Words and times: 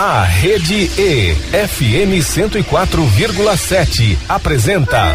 A 0.00 0.22
Rede 0.22 0.88
E, 0.96 1.34
FM 1.34 2.22
104,7, 2.22 4.16
apresenta. 4.28 5.12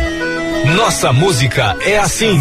Nossa 0.76 1.14
música 1.14 1.78
é 1.80 1.98
assim. 1.98 2.38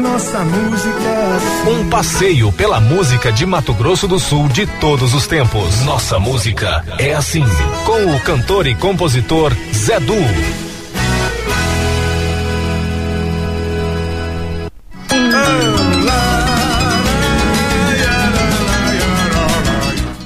Nossa 0.00 0.38
música. 0.42 1.68
Um 1.70 1.90
passeio 1.90 2.50
pela 2.50 2.80
música 2.80 3.30
de 3.30 3.44
Mato 3.44 3.74
Grosso 3.74 4.08
do 4.08 4.18
Sul 4.18 4.48
de 4.48 4.64
todos 4.80 5.12
os 5.12 5.26
tempos. 5.26 5.82
Nossa 5.82 6.18
música 6.18 6.82
é 6.98 7.12
assim. 7.12 7.44
Com 7.84 8.16
o 8.16 8.20
cantor 8.20 8.66
e 8.66 8.74
compositor 8.74 9.52
Zé 9.74 10.00
Du. 10.00 10.71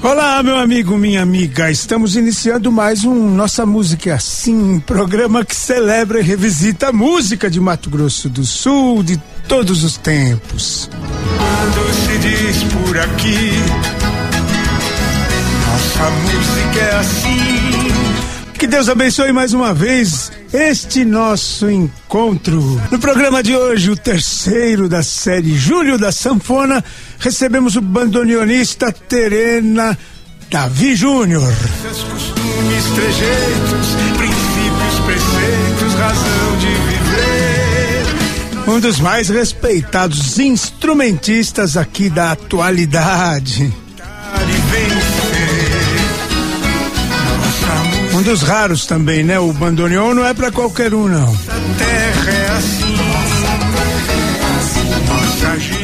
Olá, 0.09 0.41
meu 0.41 0.57
amigo, 0.57 0.97
minha 0.97 1.21
amiga. 1.21 1.69
Estamos 1.69 2.15
iniciando 2.15 2.71
mais 2.71 3.03
um 3.03 3.29
Nossa 3.29 3.65
Música 3.65 4.11
é 4.11 4.13
Assim, 4.13 4.55
um 4.55 4.79
programa 4.79 5.43
que 5.43 5.53
celebra 5.53 6.21
e 6.21 6.23
revisita 6.23 6.87
a 6.87 6.93
música 6.93 7.49
de 7.49 7.59
Mato 7.59 7.89
Grosso 7.89 8.29
do 8.29 8.45
Sul 8.45 9.03
de 9.03 9.17
todos 9.49 9.83
os 9.83 9.97
tempos. 9.97 10.89
Quando 10.93 11.93
se 11.93 12.17
diz 12.19 12.63
por 12.71 12.97
aqui, 12.97 13.51
nossa 15.67 16.09
música 16.09 16.79
é 16.79 16.95
assim. 16.95 17.66
Que 18.57 18.65
Deus 18.65 18.89
abençoe 18.89 19.31
mais 19.31 19.53
uma 19.53 19.71
vez 19.71 20.31
este 20.51 21.05
nosso 21.05 21.69
encontro. 21.69 22.81
No 22.89 22.97
programa 22.97 23.43
de 23.43 23.55
hoje, 23.55 23.91
o 23.91 23.95
terceiro 23.95 24.89
da 24.89 25.03
série 25.03 25.55
Júlio 25.55 25.95
da 25.95 26.11
Sanfona, 26.11 26.83
recebemos 27.19 27.75
o 27.75 27.81
bandoneonista 27.81 28.91
Terena 28.91 29.95
Davi 30.49 30.95
Júnior. 30.95 31.53
Seus 31.83 32.01
costumes, 32.03 32.83
trejeitos, 32.95 33.87
princípios, 34.17 34.99
preceitos, 35.05 35.93
razão 35.93 36.57
de 36.57 36.67
viver. 36.67 38.05
Um 38.75 38.79
dos 38.79 38.99
mais 38.99 39.29
respeitados 39.29 40.39
instrumentistas 40.39 41.77
aqui 41.77 42.09
da 42.09 42.31
atualidade. 42.31 43.65
E 43.65 44.71
vencer. 44.71 44.86
Dos 48.27 48.41
raros 48.41 48.85
também, 48.85 49.23
né? 49.23 49.39
O 49.39 49.53
bandoneon 49.53 50.13
não 50.13 50.25
é 50.25 50.33
pra 50.33 50.51
qualquer 50.51 50.93
um, 50.93 51.07
não. 51.07 51.33
terra 51.77 52.31
é 52.31 52.57
assim. 52.57 52.97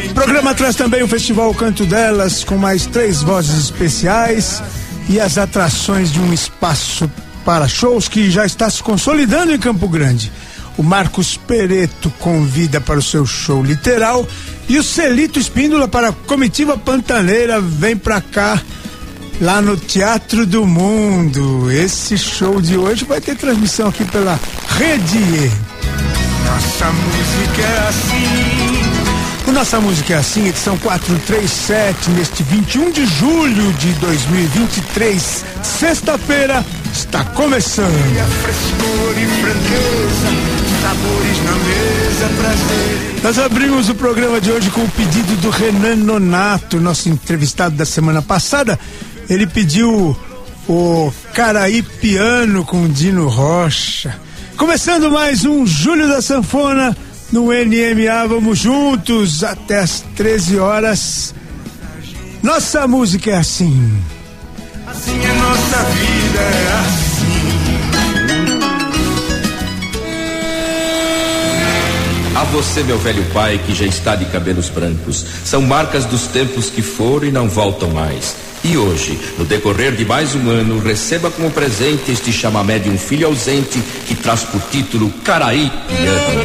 O 0.09 0.13
programa 0.13 0.53
traz 0.53 0.75
também 0.75 1.01
o 1.01 1.07
Festival 1.07 1.53
Canto 1.53 1.85
Delas, 1.85 2.43
com 2.43 2.57
mais 2.57 2.85
três 2.85 3.21
vozes 3.21 3.63
especiais 3.63 4.61
e 5.07 5.21
as 5.21 5.37
atrações 5.37 6.11
de 6.11 6.19
um 6.19 6.33
espaço 6.33 7.09
para 7.45 7.65
shows 7.65 8.09
que 8.09 8.29
já 8.29 8.45
está 8.45 8.69
se 8.69 8.83
consolidando 8.83 9.53
em 9.53 9.57
Campo 9.57 9.87
Grande. 9.87 10.29
O 10.77 10.83
Marcos 10.83 11.37
Pereto 11.37 12.11
convida 12.19 12.81
para 12.81 12.99
o 12.99 13.03
seu 13.03 13.25
show 13.25 13.63
literal 13.63 14.27
e 14.67 14.77
o 14.77 14.83
Celito 14.83 15.39
Espíndola 15.39 15.87
para 15.87 16.09
a 16.09 16.13
comitiva 16.13 16.77
pantaneira 16.77 17.61
vem 17.61 17.95
pra 17.95 18.19
cá 18.19 18.61
lá 19.41 19.61
no 19.61 19.77
Teatro 19.77 20.45
do 20.45 20.65
Mundo. 20.65 21.71
Esse 21.71 22.17
show 22.17 22.61
de 22.61 22.77
hoje 22.77 23.05
vai 23.05 23.19
ter 23.19 23.35
transmissão 23.35 23.89
aqui 23.89 24.05
pela 24.05 24.39
Rede. 24.69 25.51
Nossa 26.45 26.91
música 26.91 27.61
é 27.61 27.87
assim. 27.87 29.03
O 29.45 29.51
Nossa 29.51 29.79
Música 29.79 30.13
é 30.13 30.17
Assim, 30.17 30.47
edição 30.47 30.77
437, 30.77 32.09
neste 32.11 32.43
21 32.43 32.91
de 32.91 33.05
julho 33.05 33.73
de 33.73 33.91
2023, 33.95 35.45
sexta-feira, 35.61 36.65
está 36.93 37.25
começando. 37.25 37.91
E 38.15 38.19
a 38.19 38.25
frescor 38.25 39.13
e 39.17 39.27
franqueza, 39.41 40.29
sabores 40.81 41.43
na 41.43 41.51
mesa, 41.51 42.41
prazer. 42.41 43.21
Nós 43.21 43.37
abrimos 43.37 43.89
o 43.89 43.95
programa 43.95 44.39
de 44.39 44.49
hoje 44.49 44.69
com 44.69 44.81
o 44.81 44.89
pedido 44.89 45.35
do 45.41 45.49
Renan 45.49 45.97
Nonato, 45.97 46.79
nosso 46.79 47.09
entrevistado 47.09 47.75
da 47.75 47.85
semana 47.85 48.21
passada. 48.21 48.79
Ele 49.29 49.47
pediu 49.47 50.17
o 50.67 51.13
Caraí 51.33 51.81
Piano 51.81 52.65
com 52.65 52.87
Dino 52.87 53.27
Rocha. 53.27 54.19
Começando 54.57 55.11
mais 55.11 55.45
um 55.45 55.65
Júlio 55.65 56.07
da 56.07 56.21
Sanfona 56.21 56.95
no 57.31 57.47
NMA, 57.47 58.27
vamos 58.27 58.59
juntos 58.59 59.43
até 59.43 59.79
as 59.79 60.01
13 60.15 60.59
horas. 60.59 61.33
Nossa 62.41 62.87
música 62.87 63.31
é 63.31 63.37
assim. 63.37 63.99
Assim 64.85 65.23
é 65.23 65.33
nossa 65.33 65.83
vida, 65.83 66.39
é 66.39 66.79
assim. 66.79 67.02
A 72.43 72.45
você, 72.47 72.83
meu 72.83 72.97
velho 72.97 73.23
pai, 73.33 73.57
que 73.65 73.73
já 73.73 73.85
está 73.85 74.17
de 74.17 74.25
cabelos 74.25 74.67
brancos, 74.67 75.25
são 75.45 75.61
marcas 75.61 76.03
dos 76.03 76.27
tempos 76.27 76.69
que 76.69 76.81
foram 76.81 77.25
e 77.25 77.31
não 77.31 77.47
voltam 77.47 77.89
mais. 77.91 78.35
E 78.65 78.75
hoje, 78.77 79.17
no 79.37 79.45
decorrer 79.45 79.95
de 79.95 80.03
mais 80.03 80.35
um 80.35 80.49
ano, 80.49 80.77
receba 80.77 81.31
como 81.31 81.49
presente 81.49 82.11
este 82.11 82.33
chamamé 82.33 82.79
de 82.79 82.89
um 82.89 82.97
filho 82.97 83.27
ausente 83.27 83.81
que 84.05 84.13
traz 84.15 84.43
por 84.43 84.61
título 84.69 85.09
Caraí 85.23 85.71
Piano. 85.87 86.43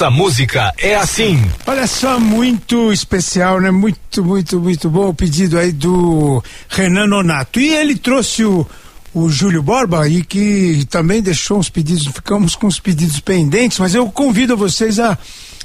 Nossa 0.00 0.10
música 0.10 0.72
é 0.78 0.94
assim. 0.94 1.44
Olha 1.66 1.86
só, 1.86 2.18
muito 2.18 2.90
especial, 2.90 3.60
né? 3.60 3.70
Muito, 3.70 4.24
muito, 4.24 4.58
muito 4.58 4.88
bom 4.88 5.10
o 5.10 5.14
pedido 5.14 5.58
aí 5.58 5.72
do 5.72 6.42
Renan 6.70 7.06
Nonato. 7.06 7.60
E 7.60 7.68
ele 7.68 7.94
trouxe 7.96 8.42
o, 8.42 8.66
o 9.12 9.28
Júlio 9.28 9.62
Borba 9.62 10.08
e 10.08 10.24
que 10.24 10.86
também 10.88 11.20
deixou 11.20 11.58
uns 11.58 11.68
pedidos, 11.68 12.06
ficamos 12.06 12.56
com 12.56 12.66
os 12.66 12.80
pedidos 12.80 13.20
pendentes, 13.20 13.78
mas 13.78 13.94
eu 13.94 14.10
convido 14.10 14.56
vocês 14.56 14.98
a 14.98 15.18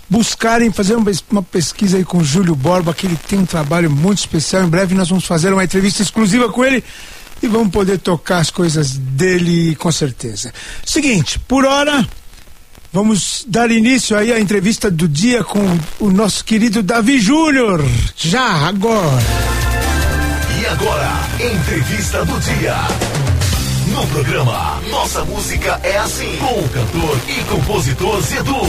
buscarem 0.09 0.69
fazer 0.69 0.97
uma, 0.97 1.41
pesquisa 1.41 1.95
aí 1.95 2.03
com 2.03 2.17
o 2.17 2.25
Júlio 2.25 2.57
Borba, 2.57 2.93
que 2.93 3.07
ele 3.07 3.17
tem 3.29 3.39
um 3.39 3.45
trabalho 3.45 3.89
muito 3.89 4.17
especial. 4.17 4.65
Em 4.65 4.69
breve 4.69 4.93
nós 4.95 5.07
vamos 5.07 5.23
fazer 5.23 5.53
uma 5.53 5.63
entrevista 5.63 6.01
exclusiva 6.01 6.51
com 6.51 6.65
ele 6.65 6.83
e 7.41 7.47
vamos 7.47 7.69
poder 7.69 7.99
tocar 7.99 8.39
as 8.39 8.49
coisas 8.49 8.97
dele 8.97 9.77
com 9.77 9.93
certeza. 9.93 10.53
Seguinte, 10.85 11.39
por 11.39 11.63
hora 11.63 12.05
Vamos 12.95 13.43
dar 13.45 13.69
início 13.71 14.15
aí 14.15 14.31
à 14.31 14.39
entrevista 14.39 14.89
do 14.89 15.05
dia 15.05 15.43
com 15.43 15.59
o 15.99 16.09
nosso 16.09 16.45
querido 16.45 16.81
Davi 16.81 17.19
Júnior. 17.19 17.83
Já, 18.15 18.69
agora. 18.69 19.21
E 20.61 20.65
agora, 20.65 21.11
entrevista 21.37 22.23
do 22.23 22.39
dia. 22.39 22.77
No 23.93 24.07
programa 24.07 24.79
Nossa 24.89 25.25
Música 25.25 25.77
é 25.83 25.97
Assim, 25.97 26.37
com 26.37 26.57
o 26.57 26.69
cantor 26.69 27.19
e 27.27 27.43
compositor 27.43 28.21
Zedu. 28.21 28.61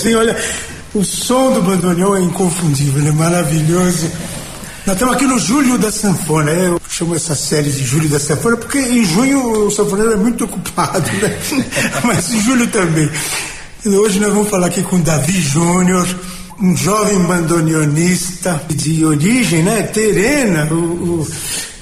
Assim, 0.00 0.14
olha, 0.14 0.36
o 0.94 1.04
som 1.04 1.52
do 1.52 1.62
bandoneon 1.62 2.16
é 2.16 2.22
inconfundível, 2.22 3.06
é 3.06 3.12
maravilhoso. 3.12 4.10
Nós 4.86 4.96
estamos 4.96 5.14
aqui 5.14 5.26
no 5.26 5.38
Júlio 5.38 5.78
da 5.78 5.92
Sanfona, 5.92 6.50
eu 6.52 6.80
chamo 6.88 7.14
essa 7.14 7.34
série 7.34 7.70
de 7.70 7.84
Júlio 7.84 8.08
da 8.08 8.18
Sanfona 8.18 8.56
porque 8.56 8.78
em 8.78 9.04
junho 9.04 9.66
o 9.66 9.70
sanfoneiro 9.70 10.12
é 10.12 10.16
muito 10.16 10.44
ocupado, 10.44 11.10
né? 11.20 11.38
Mas 12.02 12.32
em 12.32 12.40
julho 12.40 12.66
também. 12.68 13.08
Hoje 13.84 14.18
nós 14.18 14.32
vamos 14.32 14.48
falar 14.48 14.68
aqui 14.68 14.82
com 14.82 15.00
Davi 15.00 15.40
Júnior, 15.40 16.08
um 16.58 16.74
jovem 16.76 17.18
bandoneonista 17.20 18.60
de 18.70 19.04
origem, 19.04 19.62
né? 19.62 19.82
Terena. 19.82 20.64
O, 20.72 20.74
o... 20.74 21.28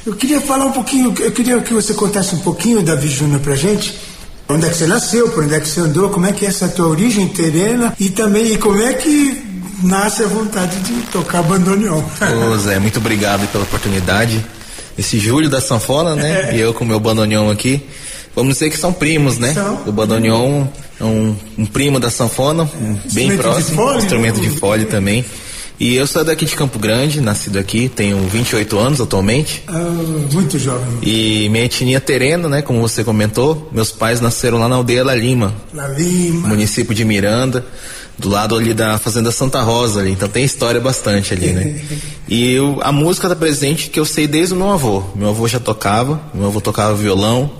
Eu 0.05 0.15
queria 0.15 0.41
falar 0.41 0.67
um 0.67 0.73
pouquinho, 0.73 1.15
eu 1.21 1.33
queria 1.33 1.61
que 1.61 1.73
você 1.73 1.95
contasse 1.95 2.35
um 2.35 2.41
pouquinho, 2.41 2.83
Davi 2.83 3.09
Júnior, 3.09 3.41
pra 3.41 3.55
gente 3.55 4.08
Onde 4.49 4.67
é 4.67 4.71
que 4.71 4.77
você 4.77 4.87
nasceu, 4.87 5.29
por 5.29 5.45
onde 5.45 5.55
é 5.55 5.61
que 5.61 5.69
você 5.69 5.81
andou, 5.81 6.09
como 6.09 6.27
é 6.27 6.33
que 6.33 6.47
é 6.47 6.49
essa 6.49 6.69
tua 6.69 6.89
origem 6.89 7.29
terena 7.29 7.95
e 8.01 8.09
também 8.09 8.57
como 8.57 8.81
é 8.81 8.95
que 8.95 9.45
nasce 9.83 10.23
a 10.23 10.27
vontade 10.27 10.79
de 10.81 10.95
tocar 11.13 11.43
bandoneon. 11.43 12.03
Ô 12.51 12.59
Zé, 12.59 12.79
muito 12.79 12.99
obrigado 12.99 13.47
pela 13.49 13.65
oportunidade. 13.65 14.45
Esse 14.97 15.19
Júlio 15.19 15.49
da 15.49 15.61
Sanfona, 15.61 16.17
né? 16.17 16.51
É. 16.51 16.57
E 16.57 16.61
eu 16.61 16.75
com 16.75 16.85
o 16.85 16.87
meu 16.87 16.99
bandoneon 16.99 17.51
aqui. 17.51 17.85
Vamos 18.35 18.55
dizer 18.55 18.71
que 18.71 18.79
são 18.79 18.93
primos, 18.93 19.37
né? 19.39 19.53
São. 19.53 19.83
O 19.87 19.93
bandoneon 19.93 20.67
é 21.01 21.05
um, 21.05 21.37
um 21.59 21.67
primo 21.67 21.99
da 21.99 22.11
sanfona, 22.11 22.63
é. 22.65 23.13
bem 23.13 23.37
próximo, 23.37 23.71
de 23.71 23.75
fole, 23.75 23.99
instrumento 23.99 24.41
de 24.41 24.51
fole 24.51 24.85
também. 24.85 25.25
E 25.81 25.95
eu 25.95 26.09
sou 26.09 26.25
daqui 26.25 26.45
de 26.45 26.57
Campo 26.57 26.77
Grande, 26.77 27.21
nascido 27.21 27.57
aqui, 27.57 27.89
tenho 27.89 28.19
28 28.29 28.77
anos 28.79 29.01
atualmente. 29.01 29.63
Ah, 29.69 29.79
muito 30.33 30.59
jovem. 30.59 30.99
E 31.03 31.49
minha 31.51 31.65
etnia 31.65 32.01
terena, 32.01 32.49
né, 32.49 32.63
como 32.63 32.81
você 32.81 33.05
comentou, 33.05 33.69
meus 33.71 33.93
pais 33.93 34.21
nasceram 34.21 34.59
lá 34.59 34.69
na 34.69 34.75
aldeia 34.75 35.05
La 35.05 35.15
Lima. 35.15 35.55
La 35.73 35.87
Lima. 35.87 36.49
Município 36.49 36.93
de 36.93 37.05
Miranda, 37.05 37.65
do 38.19 38.29
lado 38.29 38.57
ali 38.57 38.75
da 38.75 38.99
fazenda 38.99 39.31
Santa 39.31 39.61
Rosa 39.63 40.01
ali, 40.01 40.11
então 40.11 40.29
tem 40.29 40.43
história 40.43 40.81
bastante 40.81 41.33
ali, 41.33 41.53
né? 41.53 41.81
e 42.27 42.53
eu, 42.55 42.81
a 42.83 42.91
música 42.91 43.29
tá 43.29 43.37
presente 43.37 43.89
que 43.89 44.01
eu 44.01 44.05
sei 44.05 44.27
desde 44.27 44.55
o 44.55 44.57
meu 44.57 44.73
avô. 44.73 45.05
Meu 45.15 45.29
avô 45.29 45.47
já 45.47 45.61
tocava, 45.61 46.21
meu 46.35 46.47
avô 46.47 46.61
tocava 46.61 46.93
violão, 46.97 47.53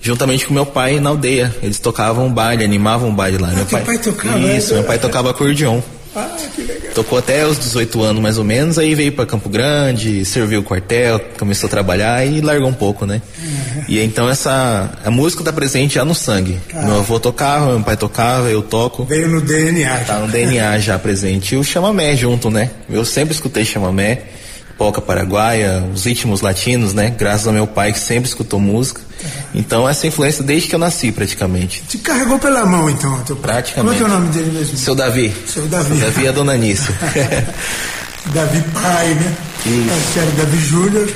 juntamente 0.00 0.46
com 0.46 0.54
meu 0.54 0.64
pai 0.64 1.00
na 1.00 1.10
aldeia. 1.10 1.54
Eles 1.62 1.78
tocavam 1.78 2.32
baile, 2.32 2.64
animavam 2.64 3.14
baile 3.14 3.36
lá. 3.36 3.50
Ah, 3.50 3.56
meu 3.56 3.66
pai, 3.66 3.84
pai 3.84 3.98
tocava? 3.98 4.38
Isso, 4.38 4.72
meu 4.72 4.84
pai 4.84 4.98
tocava 4.98 5.28
acordeon. 5.28 5.82
Ah, 6.18 6.48
que 6.54 6.62
legal. 6.62 6.92
Tocou 6.94 7.18
até 7.18 7.46
os 7.46 7.58
18 7.58 8.02
anos 8.02 8.22
mais 8.22 8.38
ou 8.38 8.44
menos, 8.44 8.78
aí 8.78 8.94
veio 8.94 9.12
para 9.12 9.26
Campo 9.26 9.48
Grande, 9.48 10.24
serviu 10.24 10.60
o 10.60 10.62
quartel, 10.62 11.20
começou 11.38 11.66
a 11.66 11.70
trabalhar 11.70 12.26
e 12.26 12.40
largou 12.40 12.68
um 12.68 12.74
pouco, 12.74 13.06
né? 13.06 13.22
Uhum. 13.38 13.82
E 13.88 14.00
então 14.00 14.28
essa 14.28 14.90
a 15.04 15.10
música 15.10 15.44
tá 15.44 15.52
presente 15.52 15.94
já 15.94 16.04
no 16.04 16.14
sangue. 16.14 16.58
Meu 16.74 16.96
avô 16.96 17.20
tocava, 17.20 17.72
meu 17.72 17.80
pai 17.80 17.96
tocava, 17.96 18.48
eu 18.48 18.62
toco. 18.62 19.04
Veio 19.04 19.28
no 19.28 19.40
DNA. 19.40 19.98
Tá 19.98 20.18
no 20.18 20.28
DNA 20.28 20.78
já 20.78 20.98
presente. 20.98 21.54
E 21.54 21.58
o 21.58 21.64
chamamé 21.64 22.16
junto, 22.16 22.50
né? 22.50 22.70
Eu 22.90 23.04
sempre 23.04 23.34
escutei 23.34 23.64
chamamé 23.64 24.22
polca 24.78 25.00
paraguaia, 25.00 25.84
os 25.92 26.04
ritmos 26.04 26.40
latinos, 26.40 26.94
né? 26.94 27.10
Graças 27.18 27.48
ao 27.48 27.52
meu 27.52 27.66
pai 27.66 27.92
que 27.92 27.98
sempre 27.98 28.28
escutou 28.28 28.60
música. 28.60 29.00
Então 29.52 29.88
essa 29.88 30.06
influência 30.06 30.44
desde 30.44 30.68
que 30.68 30.74
eu 30.74 30.78
nasci 30.78 31.10
praticamente. 31.10 31.82
Te 31.88 31.98
carregou 31.98 32.38
pela 32.38 32.64
mão 32.64 32.88
então, 32.88 33.20
teu 33.22 33.34
pai. 33.34 33.54
Praticamente. 33.54 33.98
Como 33.98 34.10
é, 34.10 34.14
é 34.14 34.16
o 34.16 34.20
nome 34.20 34.32
dele 34.32 34.56
mesmo? 34.56 34.76
Seu 34.78 34.94
Davi. 34.94 35.34
Seu 35.46 35.66
Davi. 35.66 35.88
Seu 35.88 36.06
Davi 36.06 36.26
é 36.26 36.28
a 36.28 36.32
dona 36.32 36.56
Nícia. 36.56 36.94
Davi 38.32 38.62
pai, 38.72 39.14
né? 39.14 39.36
Isso. 39.66 40.18
É, 40.18 40.40
Davi 40.40 40.58
Júnior. 40.58 41.08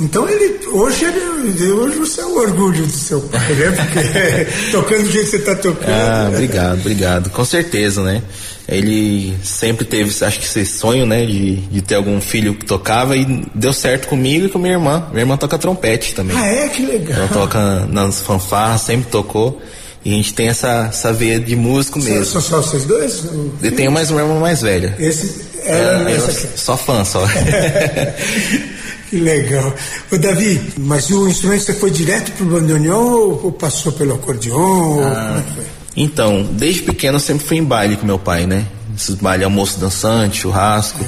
Então 0.00 0.28
ele 0.28 0.60
hoje 0.68 1.06
ele, 1.06 1.72
hoje 1.72 1.98
você 1.98 2.20
é 2.20 2.24
o 2.24 2.36
orgulho 2.36 2.86
do 2.86 2.92
seu 2.92 3.20
pai, 3.22 3.52
né? 3.54 3.70
Porque 3.70 4.46
tocando 4.70 5.02
do 5.04 5.10
jeito 5.10 5.24
que 5.24 5.30
você 5.30 5.36
está 5.38 5.54
tocando. 5.56 5.90
Ah, 5.90 6.28
obrigado, 6.28 6.78
obrigado. 6.78 7.30
Com 7.30 7.44
certeza, 7.44 8.02
né? 8.02 8.22
Ele 8.68 9.34
sempre 9.42 9.86
teve, 9.86 10.10
acho 10.22 10.38
que 10.38 10.44
esse 10.44 10.66
sonho, 10.66 11.06
né, 11.06 11.24
de, 11.24 11.56
de 11.56 11.80
ter 11.80 11.94
algum 11.94 12.20
filho 12.20 12.54
que 12.54 12.66
tocava 12.66 13.16
e 13.16 13.24
deu 13.54 13.72
certo 13.72 14.08
comigo 14.08 14.46
e 14.46 14.48
com 14.50 14.58
minha 14.58 14.74
irmã. 14.74 15.06
Minha 15.10 15.22
irmã 15.22 15.36
toca 15.38 15.56
trompete 15.56 16.14
também. 16.14 16.36
Ah, 16.36 16.46
é? 16.46 16.68
Que 16.68 16.84
legal. 16.84 17.18
Ela 17.18 17.28
toca 17.28 17.86
nas 17.86 18.20
fanfarras, 18.20 18.82
sempre 18.82 19.10
tocou. 19.10 19.60
E 20.04 20.12
a 20.12 20.16
gente 20.16 20.34
tem 20.34 20.48
essa, 20.48 20.86
essa 20.90 21.12
veia 21.12 21.40
de 21.40 21.56
músico 21.56 21.98
mesmo. 21.98 22.24
São 22.24 22.40
só 22.40 22.60
vocês 22.60 22.84
dois? 22.84 23.24
Eu 23.62 23.72
tenho 23.72 23.90
mais 23.90 24.10
uma 24.10 24.20
irmã 24.20 24.38
mais 24.38 24.60
velha. 24.60 24.94
Esse 24.98 25.48
é, 25.64 26.12
é 26.12 26.18
só 26.56 26.76
fã, 26.76 27.04
só. 27.04 27.26
Que 29.08 29.16
legal. 29.16 29.74
Ô 30.12 30.18
Davi, 30.18 30.60
mas 30.76 31.08
o 31.08 31.26
instrumento 31.26 31.64
você 31.64 31.72
foi 31.72 31.90
direto 31.90 32.30
pro 32.32 32.44
bandoneon 32.44 33.38
ou 33.42 33.50
passou 33.50 33.90
pelo 33.92 34.14
acordeon? 34.16 35.02
Ah, 35.02 35.42
então, 35.96 36.46
desde 36.52 36.82
pequeno 36.82 37.16
eu 37.16 37.20
sempre 37.20 37.46
fui 37.46 37.56
em 37.56 37.64
baile 37.64 37.96
com 37.96 38.06
meu 38.06 38.18
pai, 38.18 38.46
né? 38.46 38.66
Esses 38.96 39.14
baile 39.14 39.44
almoço 39.44 39.78
dançante, 39.78 40.40
churrasco. 40.40 41.04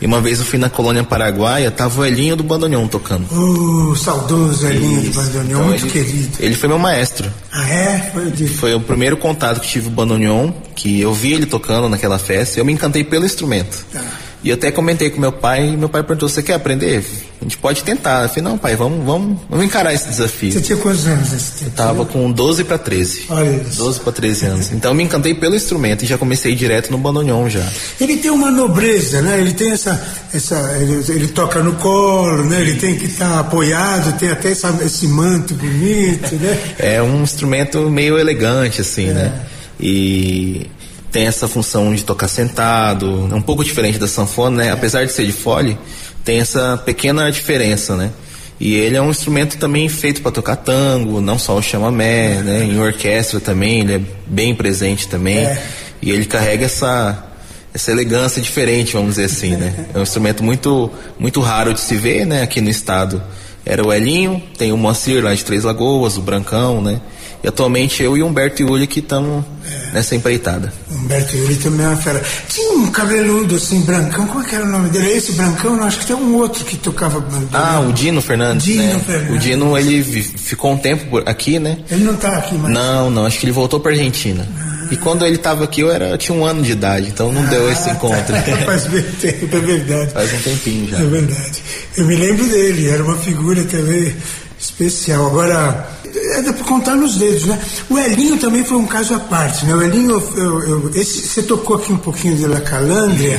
E 0.00 0.06
uma 0.06 0.20
vez 0.20 0.38
eu 0.38 0.46
fui 0.46 0.58
na 0.58 0.70
colônia 0.70 1.04
paraguaia, 1.04 1.70
tava 1.70 2.00
o 2.00 2.04
Elinho 2.04 2.36
do 2.36 2.42
bandoneon 2.42 2.86
tocando. 2.88 3.26
Oh, 3.30 3.94
saudoso 3.94 4.66
Elinho 4.66 5.02
do 5.02 5.10
bandoneon, 5.12 5.44
então, 5.44 5.64
muito 5.64 5.84
ele, 5.84 5.92
querido. 5.92 6.36
Ele 6.40 6.54
foi 6.54 6.68
meu 6.68 6.78
maestro. 6.78 7.30
Ah, 7.52 7.68
é? 7.68 8.10
Foi, 8.12 8.30
de... 8.30 8.48
foi 8.48 8.74
o 8.74 8.80
primeiro 8.80 9.18
contato 9.18 9.60
que 9.60 9.68
tive 9.68 9.88
o 9.88 9.90
bandoneon, 9.90 10.52
que 10.74 11.00
eu 11.00 11.12
vi 11.12 11.34
ele 11.34 11.44
tocando 11.44 11.88
naquela 11.88 12.18
festa 12.18 12.58
e 12.58 12.60
eu 12.60 12.64
me 12.64 12.72
encantei 12.72 13.04
pelo 13.04 13.26
instrumento. 13.26 13.84
Ah. 13.94 14.00
E 14.44 14.50
eu 14.50 14.56
até 14.56 14.70
comentei 14.70 15.08
com 15.08 15.18
meu 15.18 15.32
pai, 15.32 15.70
e 15.70 15.76
meu 15.76 15.88
pai 15.88 16.02
perguntou: 16.02 16.28
você 16.28 16.42
quer 16.42 16.52
aprender? 16.52 17.02
A 17.40 17.44
gente 17.44 17.56
pode 17.56 17.82
tentar. 17.82 18.24
Eu 18.24 18.28
falei: 18.28 18.44
não, 18.44 18.58
pai, 18.58 18.76
vamos, 18.76 19.02
vamos, 19.02 19.38
vamos 19.48 19.64
encarar 19.64 19.94
esse 19.94 20.06
desafio. 20.06 20.52
Você 20.52 20.60
tinha 20.60 20.76
quantos 20.76 21.06
anos 21.06 21.30
nesse 21.30 21.52
tempo? 21.52 21.70
Eu 21.70 21.74
tava 21.74 22.04
com 22.04 22.30
12 22.30 22.62
para 22.64 22.76
13. 22.76 23.24
Olha 23.30 23.62
isso. 23.66 23.78
12 23.78 24.00
para 24.00 24.12
13 24.12 24.46
anos. 24.46 24.72
Então 24.72 24.90
eu 24.90 24.94
me 24.94 25.02
encantei 25.02 25.34
pelo 25.34 25.56
instrumento 25.56 26.04
e 26.04 26.06
já 26.06 26.18
comecei 26.18 26.54
direto 26.54 26.90
no 26.90 26.98
bandoneon 26.98 27.48
já. 27.48 27.66
Ele 27.98 28.18
tem 28.18 28.30
uma 28.30 28.50
nobreza, 28.50 29.22
né? 29.22 29.40
Ele 29.40 29.54
tem 29.54 29.72
essa. 29.72 29.98
essa 30.34 30.76
ele, 30.78 31.02
ele 31.08 31.28
toca 31.28 31.62
no 31.62 31.72
colo, 31.76 32.44
né? 32.44 32.60
Ele 32.60 32.74
tem 32.74 32.98
que 32.98 33.06
estar 33.06 33.30
tá 33.30 33.40
apoiado, 33.40 34.18
tem 34.18 34.28
até 34.28 34.50
essa, 34.50 34.78
esse 34.84 35.08
manto 35.08 35.54
bonito, 35.54 36.34
né? 36.36 36.58
É 36.78 37.00
um 37.00 37.22
instrumento 37.22 37.88
meio 37.88 38.18
elegante, 38.18 38.82
assim, 38.82 39.06
né? 39.06 39.32
E 39.80 40.66
tem 41.14 41.28
essa 41.28 41.46
função 41.46 41.94
de 41.94 42.02
tocar 42.02 42.26
sentado, 42.26 43.28
é 43.30 43.34
um 43.36 43.40
pouco 43.40 43.62
diferente 43.62 44.00
da 44.00 44.08
sanfona, 44.08 44.64
né? 44.64 44.72
Apesar 44.72 45.04
de 45.04 45.12
ser 45.12 45.24
de 45.24 45.30
fole, 45.30 45.78
tem 46.24 46.40
essa 46.40 46.76
pequena 46.76 47.30
diferença, 47.30 47.94
né? 47.94 48.10
E 48.58 48.74
ele 48.74 48.96
é 48.96 49.00
um 49.00 49.10
instrumento 49.10 49.56
também 49.56 49.88
feito 49.88 50.22
para 50.22 50.32
tocar 50.32 50.56
tango, 50.56 51.20
não 51.20 51.38
só 51.38 51.56
o 51.56 51.62
chamamé, 51.62 52.42
né? 52.42 52.64
Em 52.64 52.80
orquestra 52.80 53.38
também, 53.38 53.82
ele 53.82 53.94
é 53.94 54.00
bem 54.26 54.56
presente 54.56 55.06
também. 55.06 55.38
É. 55.38 55.62
E 56.02 56.10
ele 56.10 56.24
carrega 56.24 56.66
essa 56.66 57.30
essa 57.72 57.92
elegância 57.92 58.42
diferente, 58.42 58.94
vamos 58.94 59.10
dizer 59.10 59.26
assim, 59.26 59.54
né? 59.54 59.86
É 59.94 59.98
um 59.98 60.02
instrumento 60.02 60.42
muito 60.42 60.90
muito 61.16 61.40
raro 61.40 61.72
de 61.72 61.78
se 61.78 61.94
ver, 61.94 62.26
né, 62.26 62.42
aqui 62.42 62.60
no 62.60 62.70
estado. 62.70 63.22
Era 63.64 63.86
o 63.86 63.92
Elinho, 63.92 64.42
tem 64.58 64.72
o 64.72 64.76
Moacir 64.76 65.22
lá 65.22 65.32
de 65.32 65.44
Três 65.44 65.62
Lagoas, 65.62 66.16
o 66.16 66.22
Brancão, 66.22 66.82
né? 66.82 67.00
E 67.44 67.48
atualmente 67.48 68.02
eu 68.02 68.16
e 68.16 68.22
Humberto 68.22 68.62
Yuli 68.62 68.86
que 68.86 69.00
estamos 69.00 69.44
nessa 69.92 70.16
empreitada. 70.16 70.72
Humberto 70.90 71.36
Yuri 71.36 71.56
também 71.56 71.84
é 71.84 71.90
uma 71.90 71.96
fera. 71.98 72.22
Tinha 72.48 72.72
um 72.72 72.90
cabeludo 72.90 73.56
assim, 73.56 73.82
brancão, 73.82 74.26
como 74.26 74.42
é 74.42 74.48
que 74.48 74.54
era 74.54 74.64
o 74.64 74.68
nome 74.68 74.88
dele? 74.88 75.12
Esse 75.12 75.32
brancão, 75.32 75.76
não, 75.76 75.84
acho 75.84 75.98
que 75.98 76.06
tem 76.06 76.16
um 76.16 76.36
outro 76.36 76.64
que 76.64 76.78
tocava 76.78 77.20
bandeira. 77.20 77.50
Ah, 77.52 77.80
o 77.80 77.92
Dino 77.92 78.22
Fernandes, 78.22 78.64
Dino 78.64 78.82
né? 78.82 79.00
Fernandes. 79.06 79.36
O 79.36 79.38
Dino, 79.38 79.76
ele 79.76 80.02
ficou 80.02 80.72
um 80.72 80.78
tempo 80.78 81.18
aqui, 81.26 81.58
né? 81.58 81.80
Ele 81.90 82.04
não 82.04 82.16
tá 82.16 82.34
aqui 82.38 82.54
mais. 82.54 82.72
Não, 82.72 83.10
não, 83.10 83.26
acho 83.26 83.38
que 83.38 83.44
ele 83.44 83.52
voltou 83.52 83.78
pra 83.78 83.92
Argentina. 83.92 84.48
E 84.90 84.96
quando 84.96 85.26
ele 85.26 85.36
tava 85.36 85.64
aqui, 85.64 85.82
eu, 85.82 85.90
era, 85.90 86.08
eu 86.08 86.16
tinha 86.18 86.36
um 86.36 86.46
ano 86.46 86.62
de 86.62 86.72
idade, 86.72 87.08
então 87.08 87.30
não 87.30 87.44
deu 87.44 87.70
esse 87.70 87.90
encontro. 87.90 88.34
Faz 88.64 88.86
bem 88.86 89.02
tempo, 89.20 89.54
é 89.54 89.60
verdade. 89.60 90.12
Faz 90.12 90.32
um 90.32 90.38
tempinho 90.38 90.88
já. 90.88 90.98
É 90.98 91.04
verdade. 91.04 91.62
Eu 91.98 92.06
me 92.06 92.16
lembro 92.16 92.46
dele, 92.46 92.88
era 92.88 93.04
uma 93.04 93.18
figura 93.18 93.62
também 93.64 94.14
especial. 94.58 95.26
Agora, 95.26 95.86
é 96.34 96.42
dá 96.42 96.52
pra 96.52 96.64
contar 96.64 96.94
nos 96.96 97.16
dedos, 97.16 97.44
né? 97.46 97.58
O 97.88 97.98
Elinho 97.98 98.36
também 98.38 98.64
foi 98.64 98.76
um 98.76 98.86
caso 98.86 99.14
à 99.14 99.20
parte, 99.20 99.64
né? 99.66 99.74
O 99.74 99.82
Elinho, 99.82 100.22
eu, 100.36 100.62
eu- 100.62 100.90
esse, 100.94 101.26
você 101.28 101.42
tocou 101.42 101.76
aqui 101.76 101.92
um 101.92 101.96
pouquinho 101.98 102.36
de 102.36 102.46
La 102.46 102.60
Calandria. 102.60 103.38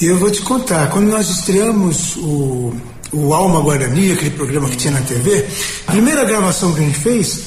E 0.00 0.06
eu 0.06 0.16
vou 0.18 0.30
te 0.30 0.42
contar, 0.42 0.88
quando 0.90 1.06
nós 1.08 1.28
estreamos 1.30 2.16
o, 2.16 2.74
o 3.12 3.32
Alma 3.34 3.60
Guarani, 3.60 4.12
aquele 4.12 4.30
programa 4.30 4.68
que 4.68 4.76
tinha 4.76 4.92
na 4.92 5.00
TV, 5.00 5.46
a 5.86 5.92
primeira 5.92 6.24
gravação 6.24 6.72
que 6.74 6.80
a 6.80 6.84
gente 6.84 6.98
fez, 6.98 7.40